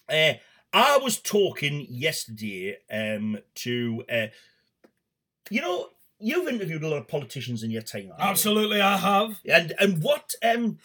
[0.09, 0.33] uh,
[0.71, 4.27] I was talking yesterday um, to, uh,
[5.49, 8.03] you know, you've interviewed a lot of politicians in your time.
[8.03, 8.25] haven't you?
[8.25, 9.39] Absolutely, I have.
[9.45, 10.79] And and what um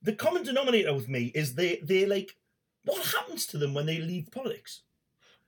[0.00, 2.36] the common denominator with me is they they like
[2.84, 4.82] what happens to them when they leave politics?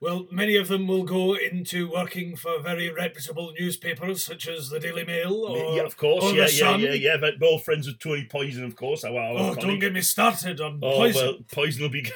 [0.00, 4.78] Well, many of them will go into working for very reputable newspapers such as the
[4.78, 6.80] Daily Mail or, yeah, of course, or yeah, the yeah, Sun.
[6.80, 7.16] yeah, yeah.
[7.16, 9.02] But we're all friends with Tony Poison, of course.
[9.02, 11.26] Our, our Oh, don't get me started on Oh poison.
[11.26, 12.08] well, poison will be.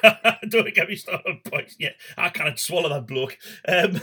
[0.48, 1.76] don't get me started on poison.
[1.80, 3.36] Yeah, I can't swallow that bloke.
[3.66, 4.00] Um,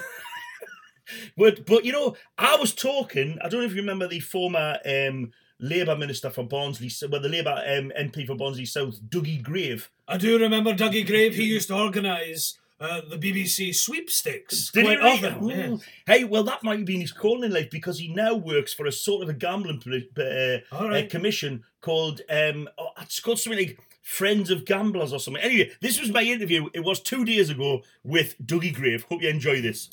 [1.38, 3.38] but but you know, I was talking.
[3.42, 7.30] I don't know if you remember the former um, Labour minister for Barnsley, well, the
[7.30, 9.90] Labour um, MP for Barnsley South, Dougie Grave.
[10.08, 11.36] I do remember Dougie Grave.
[11.36, 15.26] He used to organise uh, the BBC sweepstakes Did he really?
[15.26, 15.50] often.
[15.50, 15.78] yeah.
[16.06, 18.86] Hey, well, that might have been his calling in life because he now works for
[18.86, 19.82] a sort of a gambling
[20.18, 25.20] uh, All uh, commission called um, oh, it's called something like Friends of Gamblers or
[25.20, 25.44] something.
[25.44, 26.70] Anyway, this was my interview.
[26.74, 29.06] It was two days ago with Dougie Grave.
[29.10, 29.90] Hope you enjoy this.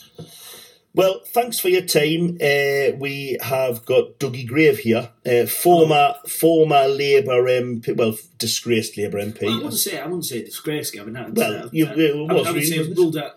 [0.96, 2.38] Well, thanks for your time.
[2.40, 9.18] Uh, we have got Dougie Grave here, uh, former former Labour MP, well, disgraced Labour
[9.18, 9.42] MP.
[9.42, 11.12] Well, I wouldn't say I wouldn't say disgrace, Gavin.
[11.12, 13.32] That, Well, uh, you- uh, it I, was I would really, say ruled out,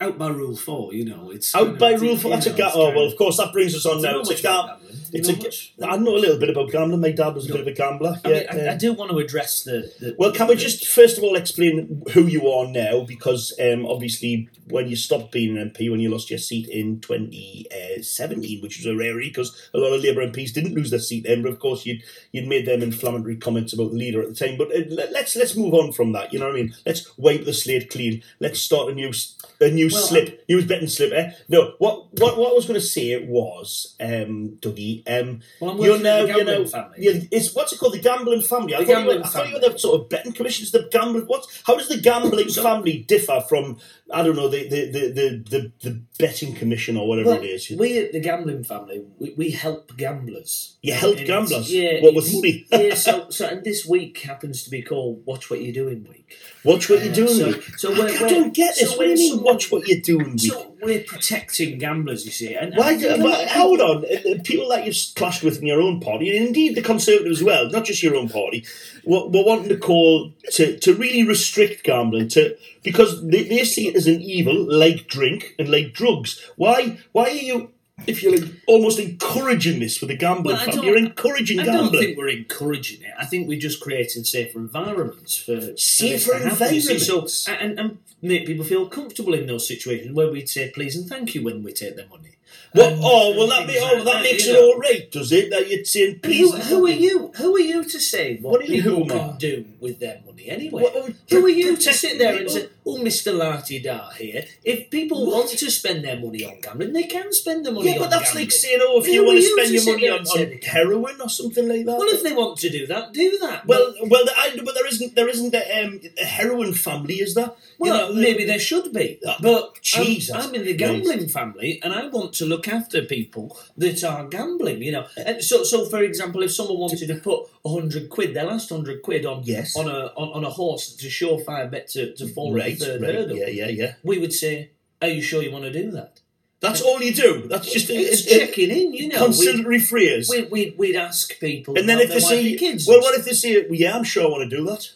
[0.00, 0.94] out by Rule Four.
[0.94, 3.16] You know, it's Out by of- rule you that's a know, ga- Oh well, of-
[3.16, 4.20] course that brings us on now.
[4.20, 4.84] It's a ga- about gambling?
[5.10, 5.90] Do you It's know a?
[5.90, 7.00] I know a little bit about gambling.
[7.00, 7.54] My dad was a No.
[7.54, 8.20] bit of a gambler.
[8.24, 9.90] I, Yeah, mean, I, I do want to address the.
[10.00, 13.00] the Well, can we just first of all explain who you are now?
[13.00, 17.00] Because um, obviously, when you stopped being an MP, when you lost your seat in
[17.00, 21.24] 2017, which was a rarity because a lot of Labour MPs didn't lose their seat
[21.24, 24.34] then, but of course you'd you'd made them inflammatory comments about the leader at the
[24.34, 24.56] time.
[24.58, 26.32] But uh, let- let's let's move on from that.
[26.32, 26.74] You know what I mean?
[26.86, 28.22] Let's wipe the slate clean.
[28.40, 29.12] Let's start a new
[29.60, 31.12] a new Well, slip, new betting slip.
[31.12, 31.30] Eh?
[31.48, 35.98] No, what what what I was going to say was, um, Dougie, um, Well, you're
[35.98, 36.64] now you know
[36.96, 38.74] yeah, it's what's it called the gambling family.
[38.74, 40.64] I The thought, you gambling were, I thought you were the sort of betting commission.
[40.64, 41.46] Is the gambling what?
[41.66, 43.78] How does the gambling family differ from
[44.12, 47.46] I don't know the the, the, the, the, the betting commission or whatever Well, it
[47.46, 47.70] is?
[47.78, 50.76] we at the gambling family, we, we help gamblers.
[50.82, 51.72] You help gamblers?
[51.72, 52.00] Yeah.
[52.00, 52.66] What, with it's- money?
[52.70, 52.94] yeah.
[52.94, 56.36] So, so, and this week happens to be called "Watch What You're Doing" week.
[56.64, 57.28] Watch what you're Uh, doing.
[57.34, 57.78] so- Week.
[57.78, 58.90] so I, we're- I don't get this.
[58.90, 59.42] so what do you mean?
[59.42, 60.38] Watch what you're doing.
[60.38, 62.54] So we're protecting gamblers, you see.
[62.54, 62.92] And Why?
[62.92, 64.04] and- but hold on.
[64.04, 67.40] Uh, uh, People that you've clashed with in your own party, and indeed the Conservatives
[67.40, 68.64] as well, not just your own party,
[69.04, 73.88] were, were wanting to call to, to really restrict gambling to because they, they see
[73.88, 76.40] it as an evil, like drink and like drugs.
[76.56, 76.98] Why?
[77.12, 77.70] Why are you?
[78.06, 81.76] If you're like, almost encouraging this with the gambling Well, I you're encouraging gambling.
[81.76, 83.12] I don't think we're encouraging it.
[83.18, 86.94] I think we're just creating safer environments for Safer this to happen, you see.
[86.94, 87.34] environments?
[87.34, 91.08] So and, and make people feel comfortable in those situations where we'd say please and
[91.08, 92.37] thank you when we take their money.
[92.74, 94.66] And- oh, well, that, ma- oh, like that makes you it know.
[94.66, 95.50] all right, does it?
[95.50, 96.52] That you're saying, please.
[96.52, 97.08] Who, who are you.
[97.08, 97.32] you?
[97.36, 99.64] Who are you to say what, What do you people mean, who am can do
[99.80, 100.82] with their money anyway?
[100.82, 104.44] What- what- who are you to sit there and say, "Oh, Mister Larty Dar here"?
[104.64, 105.34] If people What?
[105.46, 108.10] want to spend their money on gambling, they can spend their money Yeah, on but
[108.10, 108.44] that's gambling.
[108.44, 111.20] like saying, oh, if Who you want to spend to your money on, on heroin
[111.22, 111.98] or something like that.
[111.98, 113.66] well, if they want to do that, do that.
[113.66, 117.52] Well, well, I, but there isn't there isn't a, um, a heroin family, is there?
[117.80, 121.28] You Well, know, maybe there should be, Ah, but Jesus I'm, I'm in the gambling
[121.28, 124.82] family, and I want to look after people that are gambling.
[124.82, 128.44] You know, and so so for example, if someone wanted to put hundred quid, their
[128.46, 129.76] last hundred quid on Yes.
[129.76, 133.02] on a on, on a horse to surefire bet to, to fall right, the third
[133.02, 133.94] right, hurdle, yeah, yeah, yeah.
[134.02, 134.70] we would say,
[135.02, 136.20] "Are you sure you want to do that?"
[136.60, 137.46] That's all you do.
[137.46, 138.92] That's just it's a, checking in.
[138.92, 140.28] You know, conciliatory phrase.
[140.28, 142.86] we, we, we'd ask people, and then if they say, kids.
[142.86, 144.90] well, what if they say, well, yeah, I'm sure I want to do that.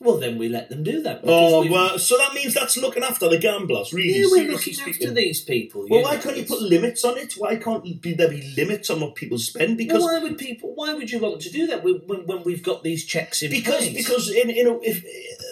[0.00, 1.20] Well, then we let them do that.
[1.22, 4.20] Oh, well, so that means that's looking after the gamblers, really.
[4.20, 4.92] yeah, we're looking speaking.
[4.92, 5.86] after these people.
[5.88, 7.34] Well, you why can't you put limits on it?
[7.34, 9.78] Why can't be, there be limits on what people spend?
[9.78, 10.74] Because well, why would people?
[10.74, 13.52] Why would you want to do that when, when, when we've got these checks in
[13.52, 13.96] because place?
[13.96, 15.04] because in in a, if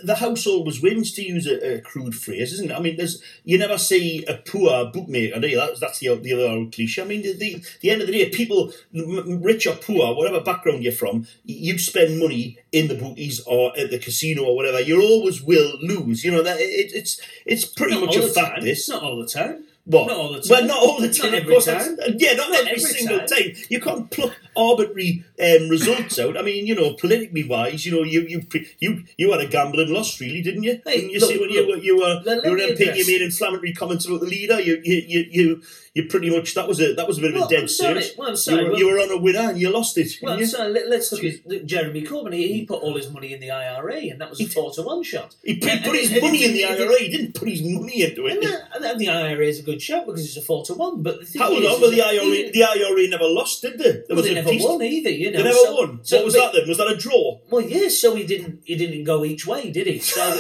[0.05, 2.75] the house always wins to use a, a crude phrase, isn't it?
[2.75, 5.57] I mean, there's you never see a poor bookmaker, do you?
[5.57, 7.03] That's that's the the other old cliche.
[7.03, 10.83] I mean, the, the the end of the day, people rich or poor, whatever background
[10.83, 14.81] you're from, you spend money in the bookies or at the casino or whatever.
[14.81, 16.25] You always will lose.
[16.25, 18.57] You know that it, it's it's pretty Not much a fact.
[18.57, 18.65] time.
[18.65, 19.65] This Not all the time.
[19.85, 20.07] What?
[20.07, 20.49] Not all the time.
[20.51, 21.33] Well, not all the time.
[21.33, 21.97] Not of course, time.
[22.19, 23.27] Yeah, not, Not every, every single time.
[23.29, 23.53] time.
[23.69, 26.37] You can't pluck arbitrary um, results out.
[26.37, 28.43] I mean, you know, politically wise, you know, you you
[28.79, 30.81] you you had a gambling loss, really, didn't you?
[30.87, 32.97] Hey, didn't you look, see when look, you were you were you were an MP,
[32.97, 34.61] you made inflammatory comments about the leader.
[34.61, 35.63] You you you you,
[35.95, 38.03] you pretty much that was a that was a bit of a dead sorry.
[38.03, 38.17] serious.
[38.17, 38.65] Well, I'm You sorry.
[38.65, 40.13] were, Well- you were on a winner and you lost it.
[40.23, 40.57] Well, didn't you?
[40.57, 42.33] so let, us look at Jeremy Corbyn.
[42.35, 44.83] He, he put all his money in the IRA, and that was a four to
[44.83, 45.35] one shot.
[45.43, 46.99] He put, and- put his money in the IRA.
[47.01, 48.63] He didn't put his money into And, it.
[48.81, 51.03] that, and the IRA is a good shot because it's a four to one.
[51.03, 51.75] But the thing How is, long?
[51.77, 53.85] is Well, the that IRA even- the IRA never lost, did they?
[53.93, 55.11] There well, was they a never decent- won either.
[55.11, 56.01] You know, They never so, won.
[56.03, 56.69] So, what was but- that then?
[56.69, 57.39] Was that a draw?
[57.51, 57.99] Well, yes.
[57.99, 58.61] So he didn't.
[58.65, 59.99] He didn't go each way, did he?
[60.01, 60.39] So um,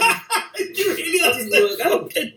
[0.74, 2.12] you really that's didn't the work out.
[2.12, 2.32] fucking-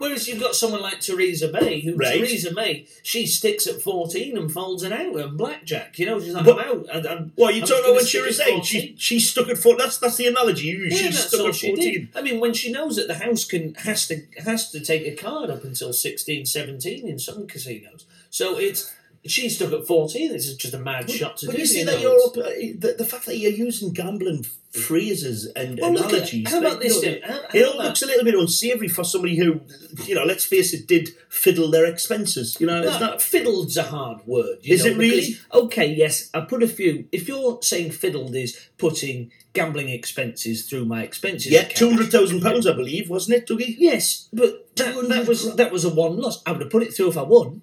[0.00, 2.14] Whereas you've got someone like Theresa May, who Right.
[2.16, 5.98] Theresa May, she sticks at fourteen and folds it out and blackjack.
[5.98, 7.06] You know, she's like, But- I'm out.
[7.06, 8.64] And, Well, you I'm don't know when she was eight.
[8.64, 9.76] She she stuck at four.
[9.76, 10.84] That's that's the analogy you.
[10.84, 12.08] Yeah, she stuck at fourteen.
[12.14, 15.14] I mean, when she knows that the house can has to has to take a
[15.14, 18.90] card up until 16, 17 in some casinos, so it's
[19.26, 20.32] she stuck at fourteen.
[20.32, 21.52] This is just a mad shot to do.
[21.52, 21.60] but do.
[21.62, 25.78] you see that you're up, uh, the, the fact that you're using gambling phrases and
[25.80, 26.48] Well, look at- analogies.
[26.50, 27.30] how about this you know, then?
[27.30, 29.60] How- it all looks a little bit unsavoury for somebody who,
[30.06, 32.56] you know, let's face it, did fiddle their expenses.
[32.60, 33.20] You know, No, it's not.
[33.22, 34.58] fiddled's a hard word.
[34.62, 35.20] You Is know, it really?
[35.26, 36.30] because- okay, yes.
[36.32, 37.06] I put a few.
[37.12, 41.50] If you're saying fiddled is putting gambling expenses through my expenses.
[41.52, 43.74] Yeah, two hundred thousand pounds, I believe, wasn't it, Dougie?
[43.78, 46.40] Yes, but that, that was that was a one loss.
[46.46, 47.62] I would have put it through if I won.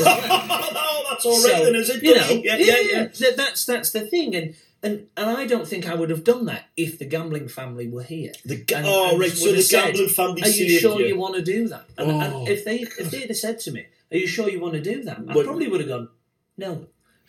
[0.00, 2.02] Oh, that's all right So, then, is it?
[2.02, 3.04] You know, yeah, yeah, yeah.
[3.06, 6.46] That, that's that's the thing, and and and I don't think I would have done
[6.46, 8.32] that if the gambling family were here.
[8.44, 9.30] The ga- And- oh, and right.
[9.30, 11.06] So the said, gambling family Are you sure you.
[11.08, 11.84] you want to do that?
[11.98, 12.20] And, Oh.
[12.20, 14.80] and if they if they'd have said to me, Are you sure you want to
[14.82, 15.18] do that?
[15.18, 16.08] I What- probably would have gone,
[16.56, 16.86] no.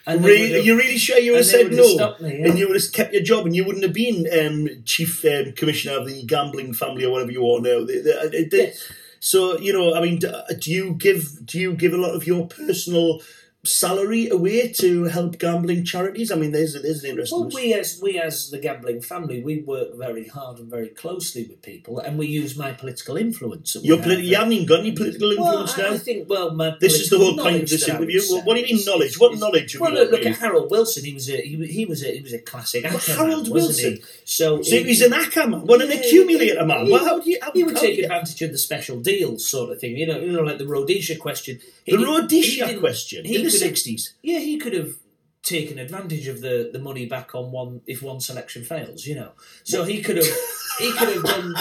[0.08, 2.48] And Really, you're really sure you would have said no, me, yeah.
[2.50, 5.54] and you would have kept your job, and you wouldn't have been um, chief um,
[5.54, 7.84] commissioner of the gambling family or whatever you are now.
[7.84, 8.92] They- they- they- Yes.
[9.20, 12.16] So you know, I mean, d- uh, do you give do you give a lot
[12.16, 13.22] of your personal
[13.66, 16.32] salary away to help gambling charities?
[16.32, 17.40] I mean, there's there's an interesting.
[17.40, 21.44] Well, we as we as the gambling family, we work very hard and very closely
[21.44, 23.76] with people, and we use my political influence.
[23.82, 24.06] Your have.
[24.06, 25.96] politi- you haven't got any political influence well, I, now.
[25.96, 28.20] I think well, my This is the whole point of this knowledge that I interview.
[28.22, 29.20] say what do you mean knowledge?
[29.20, 30.38] What knowledge have Well, you look, look at?
[30.38, 31.04] Harold Wilson.
[31.06, 33.50] He was a he, was- he was a he was a classic Well, actor, Harold
[33.52, 33.94] Wilson.
[33.96, 34.04] he?
[34.26, 36.86] So, So he- he's an acca man, well, an Yeah, accumulator man.
[36.86, 37.38] he- Well, how do you?
[37.42, 40.32] How, he would take advantage of the special deals sort of thing, you know, you
[40.32, 41.60] know, like the Rhodesia question.
[41.86, 44.14] The he Rhodesia question he in the could have- sixties.
[44.22, 44.96] Yeah, he could have
[45.44, 49.32] taken advantage of the, the money back on one if one selection fails, you know.
[49.64, 50.28] So he could have
[50.80, 51.56] he could have done.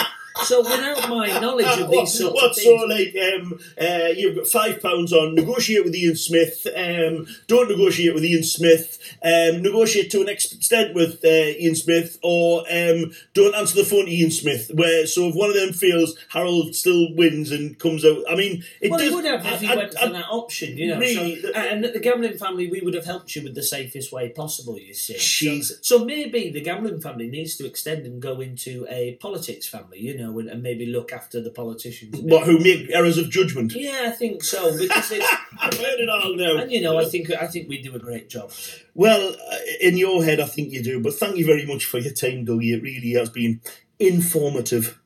[0.44, 4.08] So without my knowledge of what, these sorts what of so things, like um, uh,
[4.16, 8.98] you've got five pounds on negotiate with Ian Smith um, don't negotiate with Ian Smith
[9.22, 14.06] um, negotiate to an extent with uh, Ian Smith or um, don't answer the phone
[14.06, 18.04] to Ian Smith where so if one of them fails Harold still wins and comes
[18.04, 20.12] out I mean it well, does he would have if he I- went I- for
[20.12, 20.98] that option, you know.
[20.98, 24.28] really, so, and the gambling family, we would have helped you with the safest way
[24.28, 24.78] possible.
[24.78, 25.78] You see, Jesus.
[25.82, 30.00] So, so maybe the gambling family needs to extend and go into a politics family,
[30.00, 32.18] you know, and, and maybe look after the politicians.
[32.18, 32.30] a bit.
[32.30, 35.26] what who make errors of judgment Yeah, I think so because it's
[35.60, 37.98] I've heard it all now and you know I think I think we do a
[37.98, 38.52] great job.
[38.94, 41.00] Well, uh, in your head, I think you do.
[41.00, 42.74] But thank you very much for your time, Dougie.
[42.76, 43.60] It really has been
[43.98, 45.00] informative.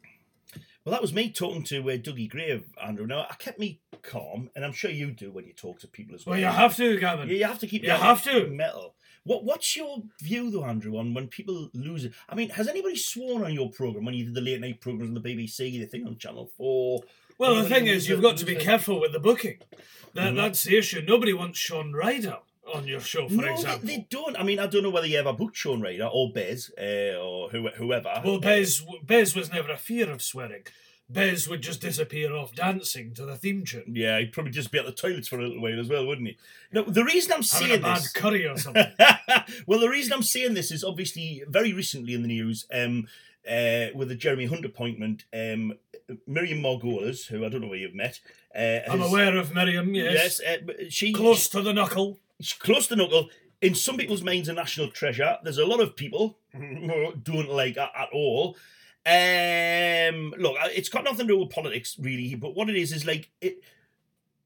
[0.84, 3.06] Well, that was me talking to uh, Dougie Grave, Andrew.
[3.06, 6.14] Now, I kept me calm, and I'm sure you do when you talk to people
[6.14, 6.32] as well.
[6.32, 7.28] Well, you have to, Gavin.
[7.28, 7.82] Yeah, you have to keep.
[7.82, 8.46] You your have to.
[8.48, 8.94] metal.
[9.28, 12.12] What What's your view, though, Andrew, on when people lose it?
[12.30, 15.10] I mean, has anybody sworn on your program when you did the late night programs
[15.14, 17.02] on the BBC, the thing on Channel Four?
[17.36, 19.58] Well, the thing is, you've got to be careful with the booking.
[20.14, 20.36] That, Mhm.
[20.36, 21.02] That's the issue.
[21.06, 22.38] Nobody wants Shaun Ryder
[22.74, 23.86] on your show, for no, they- example.
[23.86, 24.36] They, don't.
[24.40, 27.50] I mean, I don't know whether you ever booked Shaun Ryder or Bez uh, or
[27.50, 28.22] who, whoever.
[28.24, 30.62] Well, Bez, Bez was never a fear of swearing.
[31.10, 33.92] Bez would just disappear off dancing to the theme tune.
[33.96, 36.28] Yeah, he'd probably just be at the toilets for a little while as well, wouldn't
[36.28, 36.36] he?
[36.72, 38.12] No, the reason I'm Having a bad this.
[38.12, 38.86] curry or something.
[39.66, 43.08] well, the reason I'm saying this is obviously very recently in the news um,
[43.50, 45.24] uh, with the Jeremy Hunt appointment.
[45.32, 45.74] Um,
[46.26, 48.20] Miriam Margolyes, who I don't know where you've met.
[48.54, 50.40] Uh, I'm aware of Miriam, yes.
[50.44, 52.18] Yes, uh, she Close to the knuckle.
[52.40, 53.30] she's close to the knuckle.
[53.60, 55.36] In some people's minds, a national treasure.
[55.42, 58.56] There's a lot of people who don't like her at all.
[59.06, 62.34] Um, look, it's got nothing to do with politics, really.
[62.34, 63.62] But what it is is like it.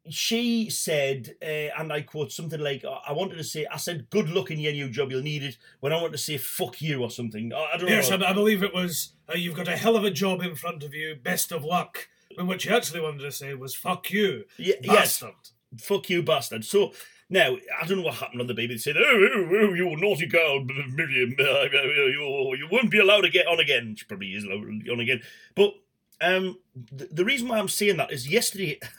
[0.09, 4.29] She said, uh, and I quote something like, "I wanted to say, I said, good
[4.31, 7.03] luck in your new job, you'll need it." When I wanted to say, "Fuck you"
[7.03, 8.17] or something, I I don't Yes, know.
[8.17, 10.83] I, I believe it was, uh, you've got a hell of a job in front
[10.83, 12.09] of you, best of luck.
[12.35, 15.35] When what she actually wanted to say was, fuck you, Ye- yes, bastard.
[15.79, 16.65] fuck you, bastard.
[16.65, 16.93] So
[17.33, 18.75] now I don't know what happened on the baby.
[18.75, 22.99] They said, "Oh, oh, oh, you naughty girl, Miriam, uh, uh, you, you won't be
[23.01, 25.23] allowed to get on again." She probably is allowed on again.
[25.57, 25.73] But
[26.21, 26.59] um,
[26.93, 28.79] the, the reason why I'm saying that is yesterday,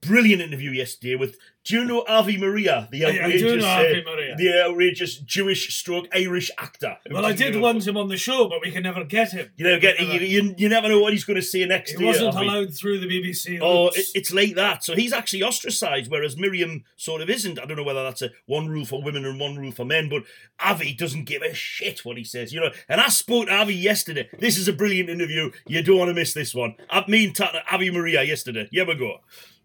[0.00, 1.36] brilliant interview yesterday with.
[1.64, 6.06] Do you know Avi Maria, the I- I do outrageous, uh, the outrageous Jewish stroke
[6.14, 6.96] Irish actor?
[7.10, 9.50] Well, I did want him on the show, but we can never get him.
[9.56, 11.98] You know, get you, you, you never know what he's going to say next.
[11.98, 12.46] He wasn't Avi?
[12.46, 13.58] allowed through the BBC.
[13.60, 14.82] Oh, it, it's like that.
[14.82, 17.58] So he's actually ostracised, whereas Miriam sort of isn't.
[17.58, 20.08] I don't know whether that's a one rule for women and one rule for men,
[20.08, 20.22] but
[20.60, 22.70] Avi doesn't give a shit what he says, you know.
[22.88, 24.30] And I spoke to Avi yesterday.
[24.38, 25.50] This is a brilliant interview.
[25.66, 26.76] You don't want to miss this one.
[26.88, 28.68] I me and Ta- Avi Maria yesterday.
[28.72, 29.18] Here we go.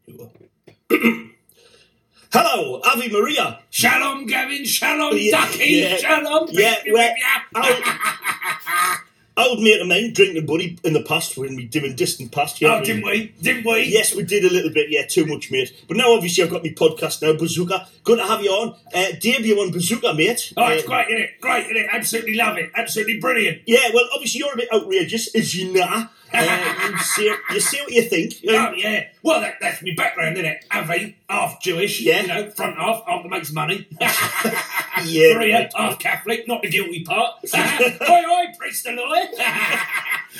[2.33, 3.59] Hello, Avi Maria.
[3.69, 4.65] Shalom, Gavin.
[4.65, 5.65] Shalom, Yeah, Ducky.
[5.65, 5.95] yeah.
[5.97, 6.47] Shalom.
[6.51, 7.13] Yeah, well.
[9.35, 12.61] Old mate of mine, drinking buddy in the past when we doing distant past.
[12.61, 13.33] yeah, Oh, didn't we?
[13.41, 13.85] Didn't we?
[13.85, 15.73] Yes, we did a little bit, yeah, too much, mate.
[15.87, 17.87] But now, obviously, I've got my podcast now, Bazooka.
[18.03, 18.75] Good to have you on.
[18.93, 20.53] Uh, debut on Bazooka, mate.
[20.55, 21.41] Oh, it's Uh, great, isn't it?
[21.41, 21.87] Great, isn't it?
[21.91, 22.69] Absolutely love it.
[22.75, 23.61] Absolutely brilliant.
[23.65, 26.07] Yeah, well, obviously, you're a bit outrageous, as you know.
[26.31, 28.33] Uh, you, say, you say what you think.
[28.49, 29.07] Oh, yeah.
[29.23, 30.65] Well, that, that's my background, isn't it?
[30.71, 32.01] Avi, half Jewish.
[32.01, 32.21] Yeah.
[32.21, 33.87] You know, front half, half that makes money.
[35.05, 35.71] Yeah, right.
[35.75, 37.35] half Catholic, not the guilty part.
[37.53, 39.27] oi, oi, priest and lawyer.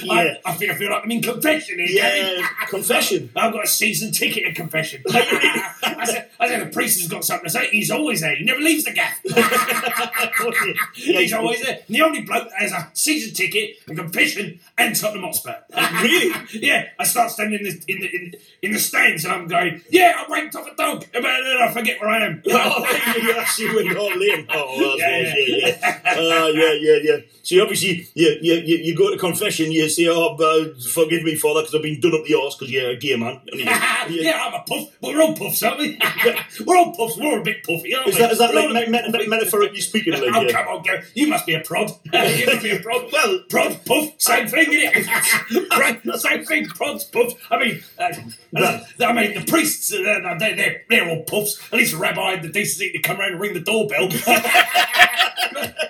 [0.02, 0.14] Yeah.
[0.14, 1.88] I, I think I feel like I'm in confession here.
[1.90, 3.30] Yeah, confession.
[3.36, 5.04] I've got a season ticket to confession.
[5.10, 7.68] I said, I said, the priest has got something to say.
[7.70, 8.36] He's always there.
[8.36, 9.20] He never leaves the gaff.
[10.96, 11.80] He's always there.
[11.88, 15.56] And the only bloke that has a season ticket, a confession, and Tottenham Hotspur.
[16.02, 16.34] Really?
[16.54, 16.90] yeah.
[17.00, 20.14] I start standing in the in the in, in the stands, and I'm going, yeah,
[20.18, 22.42] I wanked off a dog, but then I forget where I am.
[22.50, 24.48] Oh, you actually went all in.
[24.50, 26.14] Oh, well, Yeah, yeah, yeah, yeah.
[26.14, 27.18] Uh, yeah, yeah, yeah.
[27.44, 31.24] So you obviously, you, you, you, you go to confession, you say, "Oh, uh, forgive
[31.24, 33.42] me for that because I've been done up the arse because you're a gay man."
[33.52, 33.64] You-
[34.10, 36.00] yeah, I'm a puff, but we're all puffs, aren't we?
[36.66, 37.18] we're all puffs.
[37.18, 38.22] We're all a bit puffy, aren't Is we?
[38.22, 40.14] that, is that We're like me- me- me- metaphorically speaking?
[40.14, 40.52] Like, Oh, yeah.
[40.52, 41.04] come on, Gary.
[41.14, 41.92] You must be a prod.
[42.14, 43.10] you must be a prod.
[43.12, 45.70] Well, prod, puff, same thing, innit?
[45.72, 47.36] right, same thing, prods, puffs.
[47.52, 51.60] I mean, uh, I mean, the priests, uh, they, they're, they're all puffs.
[51.72, 54.10] At least the rabbi had the decency to come around and ring the doorbell.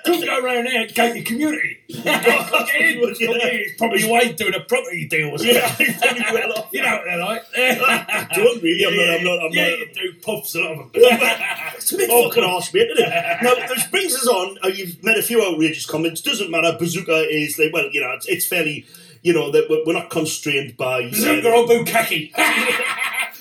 [0.06, 1.78] Couldn't go around there and gate your community.
[1.88, 3.16] Get in.
[3.16, 5.56] He's probably away doing a property deal or something.
[5.56, 6.70] Yeah, he's probably well off.
[6.74, 8.32] You know what they're like.
[8.34, 8.86] don't really.
[8.86, 9.10] I'm not.
[9.20, 9.46] I'm not.
[9.46, 9.80] I'm yeah, not.
[9.80, 10.92] you do puffs a lot of them.
[11.76, 13.44] It's a bit Oh, fucking harsh, mate, isn't it?
[13.44, 14.58] Now, this brings us on.
[14.64, 16.22] Uh, you've made a few outrageous comments.
[16.22, 16.76] Doesn't matter.
[16.80, 18.86] Bazooka is like, well, you know, it's, it's fairly,
[19.22, 21.10] you know, that we're, we're not constrained by.
[21.10, 22.30] Bazooka uh, Bazooka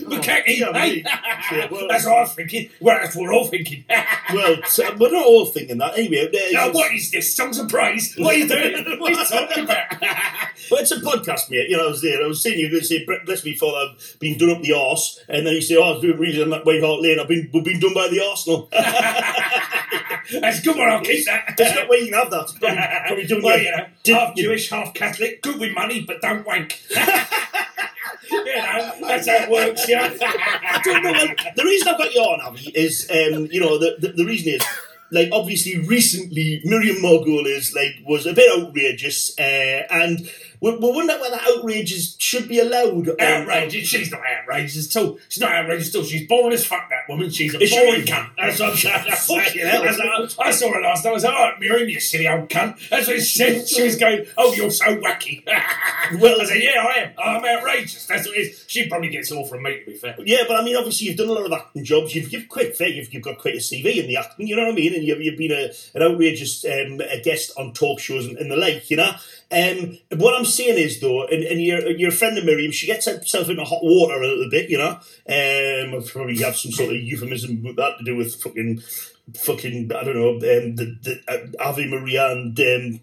[0.07, 0.45] or Bukaki?
[0.45, 0.95] Bukaki, Yeah, hey?
[1.03, 1.07] mate.
[1.53, 2.69] Yeah, well- That's what I was thinking.
[2.81, 3.85] Well, that's what we're all thinking.
[4.35, 5.99] well, so we're not all thinking that.
[5.99, 7.35] Anyway, now, what is this?
[7.35, 8.15] Songs of praise?
[8.17, 8.99] What are you doing?
[9.01, 10.03] what are you talking about?
[10.71, 11.69] But it's a podcast, mate.
[11.69, 12.23] You know, I was there.
[12.23, 14.63] I was saying you're going to say, "Bre- "Bless me, Father, I've been done up
[14.63, 17.01] the arse," and then you say, "Oh, I was doing reason I'm at White Hart
[17.03, 17.19] Lane.
[17.19, 18.69] I've been, we've been done by the Arsenal."
[20.41, 20.89] that's a good one.
[20.89, 21.55] I'll keep that.
[21.59, 22.53] That's not where you can have that.
[22.61, 26.01] Probably, probably doing well, your- you know, did- half Jewish, half Catholic, good with money,
[26.03, 26.81] but don't wank.
[29.17, 30.11] That's how it works, yeah.
[30.23, 31.35] I don't know.
[31.55, 34.55] The reason I've got you on, Avi, is um, you know the, the the reason
[34.55, 34.63] is
[35.11, 40.31] like obviously recently Miriam Margolyes like was a bit outrageous, uh, and
[40.63, 43.09] we're, we're wondering whether outrages should be allowed.
[43.09, 43.89] on- Outrageous.
[43.89, 45.19] She's not outrageous at all.
[45.29, 46.05] She's not outrageous at all.
[46.05, 47.31] She's boring as fuck, that woman.
[47.31, 48.31] She's a Is boring cunt.
[48.39, 49.05] That's what I'm saying.
[49.09, 49.85] That's Fucking hell.
[50.39, 51.11] I saw her last night.
[51.11, 52.89] I was like, all right, Miriam, you silly old cunt.
[52.89, 53.69] That's what she said.
[53.69, 55.45] She was going, oh, you're so wacky.
[56.21, 57.13] well, I said, yeah, I am.
[57.19, 58.07] I'm outrageous.
[58.07, 58.65] That's what it is.
[58.69, 60.15] She probably gets it all from me, to be fair.
[60.25, 62.15] Yeah, but I mean, obviously, you've done a lot of acting jobs.
[62.15, 62.89] You've, you've quite fair.
[62.89, 64.47] You've, you've got quite a CV in the acting.
[64.47, 64.95] You know what I mean?
[64.95, 68.51] And you've, you've been a, an outrageous um, a guest on talk shows and, and
[68.51, 68.89] the like.
[68.91, 69.13] You know.
[69.53, 72.73] Um, what I'm saying is though, and, and you're, you're friend of Miriam.
[72.73, 74.71] She gets herself into hot water a little bit.
[74.71, 74.99] You know.
[75.29, 78.83] Um, probably have some sort of euphemism with that to do with fucking.
[79.37, 83.01] Fucking, I don't know, um, the, the uh, Ave Maria and um,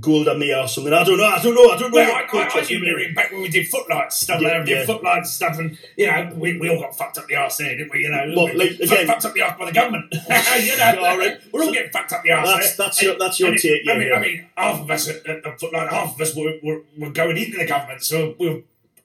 [0.00, 0.92] Golda Meir or something.
[0.92, 1.26] I don't know.
[1.26, 1.68] I don't know.
[1.70, 1.96] I don't know.
[1.96, 4.40] Well, I, I, I you Miriam back when we did footlights stuff.
[4.40, 4.86] Yeah, yeah.
[4.86, 7.92] footlights stuff, and you know, we, we all got fucked up the arse there, didn't
[7.92, 8.00] we?
[8.00, 10.06] You know, What, like, again- fucked up the arse by the government.
[10.12, 11.38] you know, All right.
[11.52, 12.48] we're all getting fucked up the arse.
[12.48, 14.14] That's- that's your- that's your take, yeah, I mean, yeah.
[14.14, 17.10] I mean, half of us at, at the footlight, half of us were, were, were
[17.10, 18.60] going into the government, so we were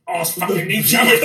[0.07, 1.09] arse fucking each other.
[1.13, 1.19] you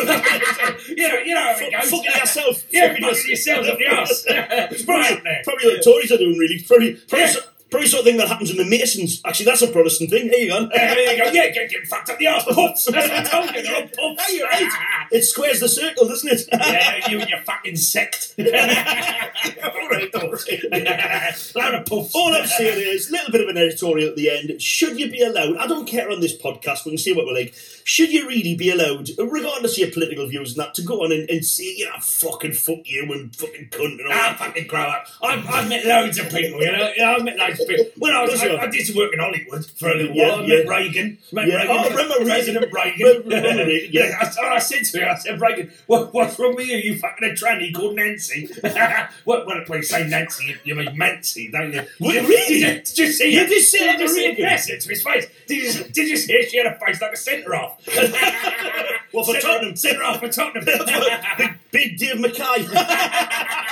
[1.08, 1.90] know, you know how it goes.
[1.90, 2.64] Fucking yourself.
[2.70, 4.24] Yeah, Fucking fucking yourselves up the arse.
[4.28, 5.40] it's brilliant there.
[5.44, 6.62] Probably what the Tories are doing, really.
[6.66, 7.30] Probably, probably, Yeah.
[7.32, 9.20] so, probably sort of thing that happens in the Masons.
[9.24, 10.28] Actually, that's a Protestant thing.
[10.28, 10.60] Here you go.
[10.72, 11.30] Yeah, there you go.
[11.32, 12.44] Yeah, get, get fucked up the arse.
[12.44, 12.84] Puffs.
[12.92, 13.62] That's what I told you.
[13.62, 14.30] They're all puffs.
[14.30, 15.06] Hey, right.
[15.12, 16.42] It squares the circle, doesn't it?
[16.52, 18.34] yeah, you and your fucking sect.
[18.38, 21.52] all right, all right.
[21.54, 22.14] Loud of puffs.
[22.14, 24.60] All I'm saying is, a little bit of an editorial at the end.
[24.60, 25.56] Should you be allowed?
[25.56, 26.84] I don't care on this podcast.
[26.84, 27.54] We can see what we're like.
[27.88, 31.12] Should you really be allowed, regardless of your political views and that, to go on
[31.12, 34.38] and, and say, you know, fucking fuck you and fucking cunt and all Ah, that?
[34.40, 35.06] fucking grow up.
[35.22, 36.90] I've, I've met loads of people, you know.
[36.96, 37.84] Yeah, I've met loads of people.
[37.98, 40.40] When I was, I, I did some work in Hollywood for a little Yeah, while.
[40.40, 40.56] I yeah.
[40.56, 41.18] met Reagan.
[41.30, 41.54] Met Yeah.
[41.58, 41.76] Reagan.
[41.78, 43.06] Oh, remember President Reagan.
[43.06, 44.30] Remember- remember Reagan, yeah.
[44.42, 46.78] I, I said to him, I said, Reagan, what, what's wrong with you?
[46.78, 48.48] You fucking a tranny called Nancy.
[49.24, 51.82] what, when I say Nancy, you, you mean Mancy, don't you?
[51.98, 52.48] What, Did, really?
[52.48, 53.48] Did, you- did you see You it?
[53.48, 54.38] did say that Did you see it?
[54.40, 55.26] It's to his face.
[55.46, 57.74] Did you, did you see she had a face like a centre off?
[59.12, 59.76] What, for Centre- Tottenham?
[59.76, 60.64] Centre off for Tottenham.
[61.38, 62.66] big, big Dave Mackay.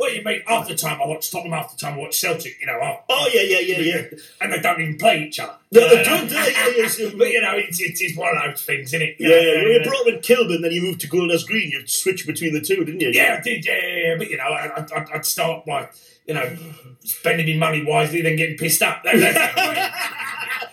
[0.00, 2.58] Well, you mean half the time I watch Tottenham, half the time I watch Celtic,
[2.60, 2.72] you know.
[2.80, 4.02] I- oh, yeah, yeah, yeah, yeah.
[4.40, 5.54] And they don't even play each other.
[5.70, 6.52] No, they don't, do they?
[6.52, 9.16] Yeah, yeah, But, you know, it's, it's, it's one of those things, isn't it?
[9.20, 11.70] Yeah, yeah, you brought in Kilburn, then you moved to Golders Green.
[11.70, 13.10] You switched between the two, didn't you?
[13.12, 14.14] Yeah, I did, yeah, yeah, yeah.
[14.18, 15.88] But, you know, I, I, I'd- I'd start by,
[16.26, 16.56] you know,
[17.04, 19.02] spending my money wisely, then getting pissed up.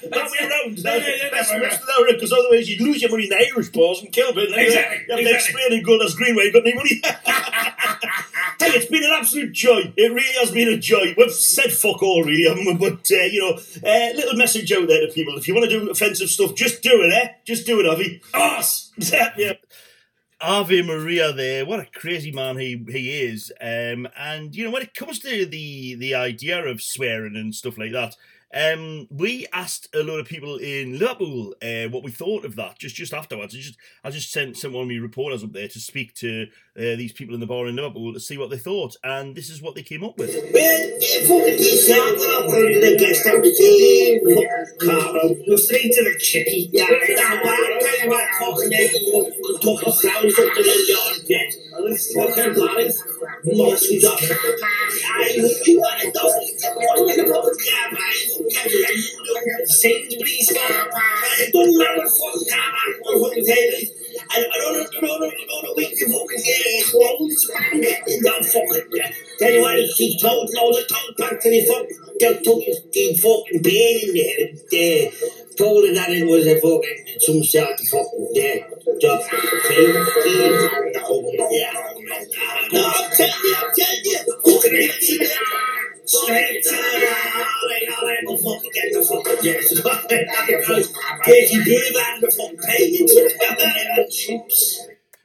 [0.01, 0.77] That- that's- That way around.
[0.79, 3.23] Yeah, yeah, yeah, That's that way that's the way because otherwise you'd lose your money
[3.25, 5.33] in the Irish bars and kill and then Exactly, You have to exactly.
[5.33, 7.01] explain in Golders Green where you've got any money.
[8.59, 9.91] Tell you, it's been an absolute joy.
[9.97, 11.13] It really has been a joy.
[11.17, 12.73] We've said fuck all, really, haven't we?
[12.89, 13.53] But, uh, you know,
[13.89, 15.35] uh, little message out there to people.
[15.37, 17.29] If you want to do offensive stuff, just do it, eh?
[17.45, 18.21] Just do it, Avi.
[18.33, 18.91] Arse!
[19.37, 19.53] yeah.
[20.39, 21.65] Avi Maria there.
[21.65, 23.51] What a crazy man he he is.
[23.61, 27.77] Um, and you know when it comes to the the idea of swearing and stuff
[27.77, 28.15] like that,
[28.53, 32.79] um, we asked a lot of people in Liverpool uh, what we thought of that.
[32.79, 35.67] Just just afterwards, I just I just sent sent one of my reporters up there
[35.67, 36.47] to speak to
[36.77, 39.49] uh, these people in the bar in Liverpool to see what they thought, and this
[39.49, 40.33] is what they came up with.
[40.33, 40.51] I'm.
[57.83, 57.97] I'm.
[59.37, 59.65] I'm.
[59.67, 60.51] Sainsbury's.
[60.53, 60.89] Matter
[61.97, 64.00] what fucking
[65.75, 67.71] week you fucking get uh, clothes back.
[68.23, 68.85] Don't fucking,
[69.39, 69.79] tell you what,
[70.11, 70.53] clothes
[71.17, 71.97] back fucking,
[72.93, 73.17] in
[75.57, 78.63] told that it was a fucking, some sort of fucking,
[79.01, 79.21] job.
[82.71, 84.75] No, I'm telling you, telling you, fucking
[86.11, 86.61] fucking
[88.91, 89.79] the fucking yes.
[89.79, 90.25] Fucking.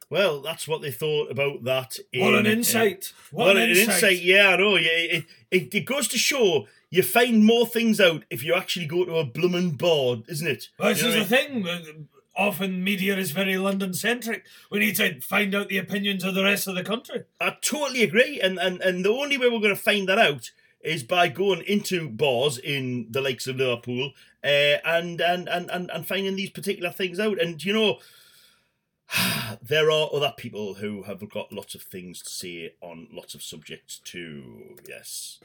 [0.09, 1.99] Well, that's what they thought about that.
[2.15, 3.13] What in, an insight.
[3.33, 3.89] What What an an insight.
[3.95, 4.23] insight.
[4.23, 4.77] Yeah, I know.
[4.77, 8.87] Yeah, it, it, it goes to show you find more things out if you actually
[8.87, 10.69] go to a bloomin' board, isn't it?
[10.79, 11.65] Well, this You know is the I mean?
[11.65, 12.09] thing.
[12.39, 14.45] Often media is very London centric.
[14.71, 17.25] We need to find out the opinions of the rest of the country.
[17.41, 20.51] I totally agree, and, and and the only way we're going to find that out
[20.83, 24.13] is by going into bars in the likes of Liverpool
[24.45, 27.41] uh, and, and and and and finding these particular things out.
[27.41, 28.01] And you know,
[29.63, 33.43] there are other people who have got lots of things to say on lots of
[33.43, 34.77] subjects too.
[34.89, 35.41] Yes.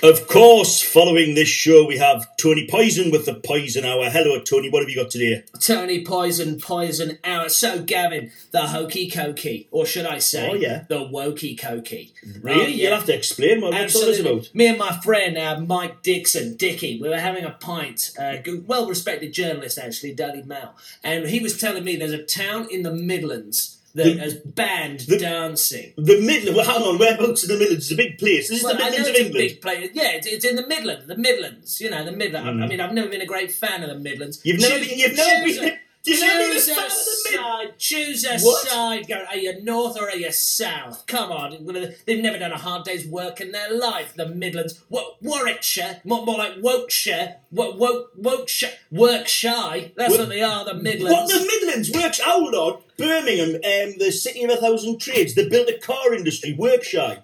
[0.00, 4.08] Of course, following this show, we have Tony Poison with the Poison Hour.
[4.10, 4.70] Hello, Tony.
[4.70, 5.42] What have you got today?
[5.60, 7.48] Tony Poison, Poison Hour.
[7.48, 10.84] So, Gavin, the hokey cokey, or should I say, Oh, yeah.
[10.88, 12.12] the wokey cokey.
[12.42, 12.60] Really?
[12.60, 12.68] Oh, yeah.
[12.90, 14.54] You'll have to explain what what's all this about.
[14.54, 18.12] Me and my friend, uh, Mike Dixon, Dicky, we were having a pint.
[18.16, 18.36] Uh,
[18.66, 22.92] well-respected journalist, actually, Daily Mail, and he was telling me there's a town in the
[22.92, 25.92] Midlands The- has banned the- dancing.
[25.96, 26.56] The Midlands.
[26.56, 26.98] Well, hang on.
[26.98, 27.84] Whereabouts in the Midlands?
[27.86, 28.48] It's a big place.
[28.48, 29.48] This is Well, the I know Midlands of England.
[29.48, 29.90] big place.
[29.94, 31.06] Yeah, it's, it's in the Midlands.
[31.06, 32.46] The Midlands, you know, the Midlands.
[32.46, 34.38] I, I mean, I've never been a great fan of the Midlands.
[34.38, 34.44] Mm.
[34.44, 34.98] You've never Choose- been.
[34.98, 35.78] You've never choose been.
[36.04, 37.34] You've never been a Choose fan a of the Midlands.
[37.34, 37.78] side.
[37.78, 38.68] Choose a What?
[38.68, 39.08] side.
[39.08, 39.24] Go.
[39.28, 41.06] Are you north or are you south?
[41.06, 41.66] Come on.
[42.06, 44.14] They've never done a hard day's work in their life.
[44.16, 44.80] The Midlands.
[44.88, 46.00] Wa- Warwickshire.
[46.04, 47.36] More, more like Wokeshire.
[47.50, 48.72] Wo- Woke, Wokeshire.
[48.90, 49.90] Workshire.
[49.96, 50.64] That's What- what they are.
[50.64, 51.12] The Midlands.
[51.12, 52.20] What the Midlands works?
[52.20, 52.82] Hold on.
[52.98, 55.34] Birmingham, um, the city of a thousand trades.
[55.34, 56.52] They built a car industry.
[56.52, 57.22] Workshire.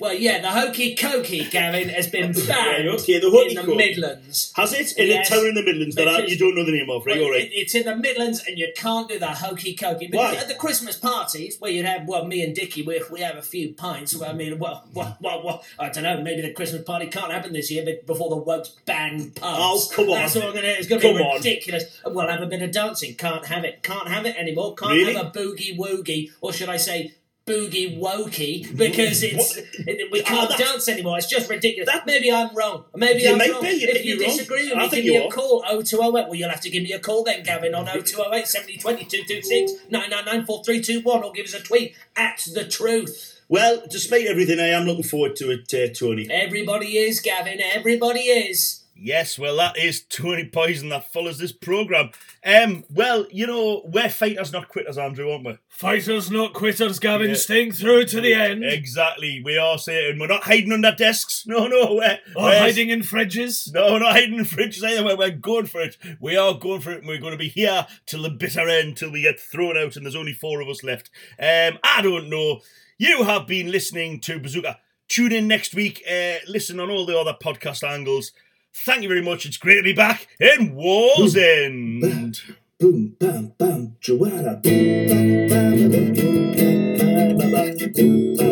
[0.00, 3.74] Well, yeah, the hokey cokey, Gavin, has been banned okay, the in the.
[3.76, 4.52] Midlands.
[4.56, 5.30] Has it in Yes.
[5.30, 7.04] a town in the Midlands that I, Because- you don't know the name of?
[7.04, 7.16] Right.
[7.16, 7.42] Well, all right.
[7.44, 10.10] it- it's in the Midlands, and you can't do the hokey cokey.
[10.10, 10.34] But Why?
[10.36, 13.42] at the Christmas parties, where you'd have, well, me and Dickie, we, we have a
[13.42, 14.16] few pints.
[14.16, 16.20] Well, I mean, well, well, well, well, I don't know.
[16.22, 19.90] Maybe the Christmas party can't happen this year but before the Wokes ban pubs.
[19.92, 20.14] Oh, come on.
[20.14, 20.66] That's all I'm gonna.
[20.68, 21.36] It's gonna be on.
[21.36, 22.00] ridiculous.
[22.06, 23.14] We'll have a bit of dancing.
[23.16, 23.82] Can't have it.
[23.82, 24.74] Can't have it anymore.
[24.74, 25.14] Can't Really?
[25.14, 27.12] have a boogie woogie, or should I say?
[27.50, 31.18] Boogie wokey because it's it, we Ah, can't that's- dance anymore.
[31.18, 31.88] It's just ridiculous.
[31.92, 32.84] That- Maybe I'm wrong.
[32.94, 33.64] Maybe I'm might wrong.
[33.64, 34.36] if you be wrong.
[34.36, 35.30] disagree with I me, think give me you a are.
[35.30, 35.64] call.
[35.82, 36.26] 0208.
[36.28, 39.72] Well, you'll have to give me a call then, Gavin, on 0208 70 20 226
[39.90, 43.40] 999 4321 or give us a tweet at the truth.
[43.48, 46.28] Well, despite everything, I am looking forward to it, uh, Tony.
[46.30, 47.60] Everybody is, Gavin.
[47.60, 48.79] Everybody is.
[49.02, 52.10] Yes, well, that is Tony Poison that follows this program.
[52.44, 55.56] Um, well, you know, we're fighters, not quitters, Andrew, aren't we?
[55.70, 57.30] Fighters, not quitters, Gavin.
[57.30, 57.34] Yeah.
[57.36, 58.62] Staying through to the end.
[58.62, 59.40] Exactly.
[59.42, 61.44] We are saying we're not hiding under desks.
[61.50, 63.72] No, no, we're, Or we're- hiding in fridges.
[63.72, 65.02] No, we're not hiding in fridges either.
[65.04, 65.96] We're, we're going for it.
[66.20, 68.98] We are going for it, and we're going to be here till the bitter end,
[68.98, 71.08] till we get thrown out, and there's only four of us left.
[71.38, 72.60] Um, I don't know.
[72.98, 74.78] You have been listening to Bazooka.
[75.08, 76.02] Tune in next week.
[76.08, 78.32] Uh, listen on all the other podcast angles.
[78.72, 79.46] Thank you very much.
[79.46, 82.40] It's great to be back in Wallsend.
[82.78, 84.60] Boom, bam, bam, Joanna.
[84.62, 86.54] Boom, bam, bam, bam, bam,
[86.96, 88.49] bam, bam, bam, bam,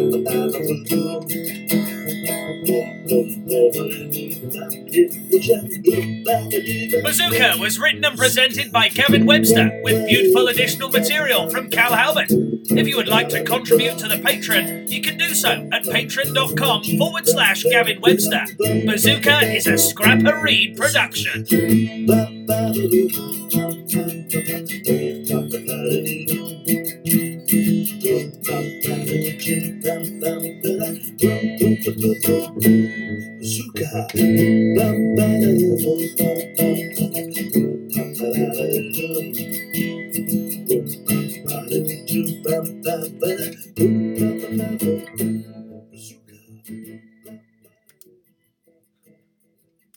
[7.02, 12.26] Bazooka was written and presented by Gavin Webster with beautiful additional material from Cal Halbert.
[12.30, 16.84] If you would like to contribute to the Patreon, you can do so at patreon.com
[16.98, 18.44] forward slash Gavin Webster.
[18.58, 21.46] Bazooka is a Scrapper Reed production.
[31.68, 32.08] Thank
[42.44, 44.16] bam, bam, bam,
[45.18, 45.37] bam,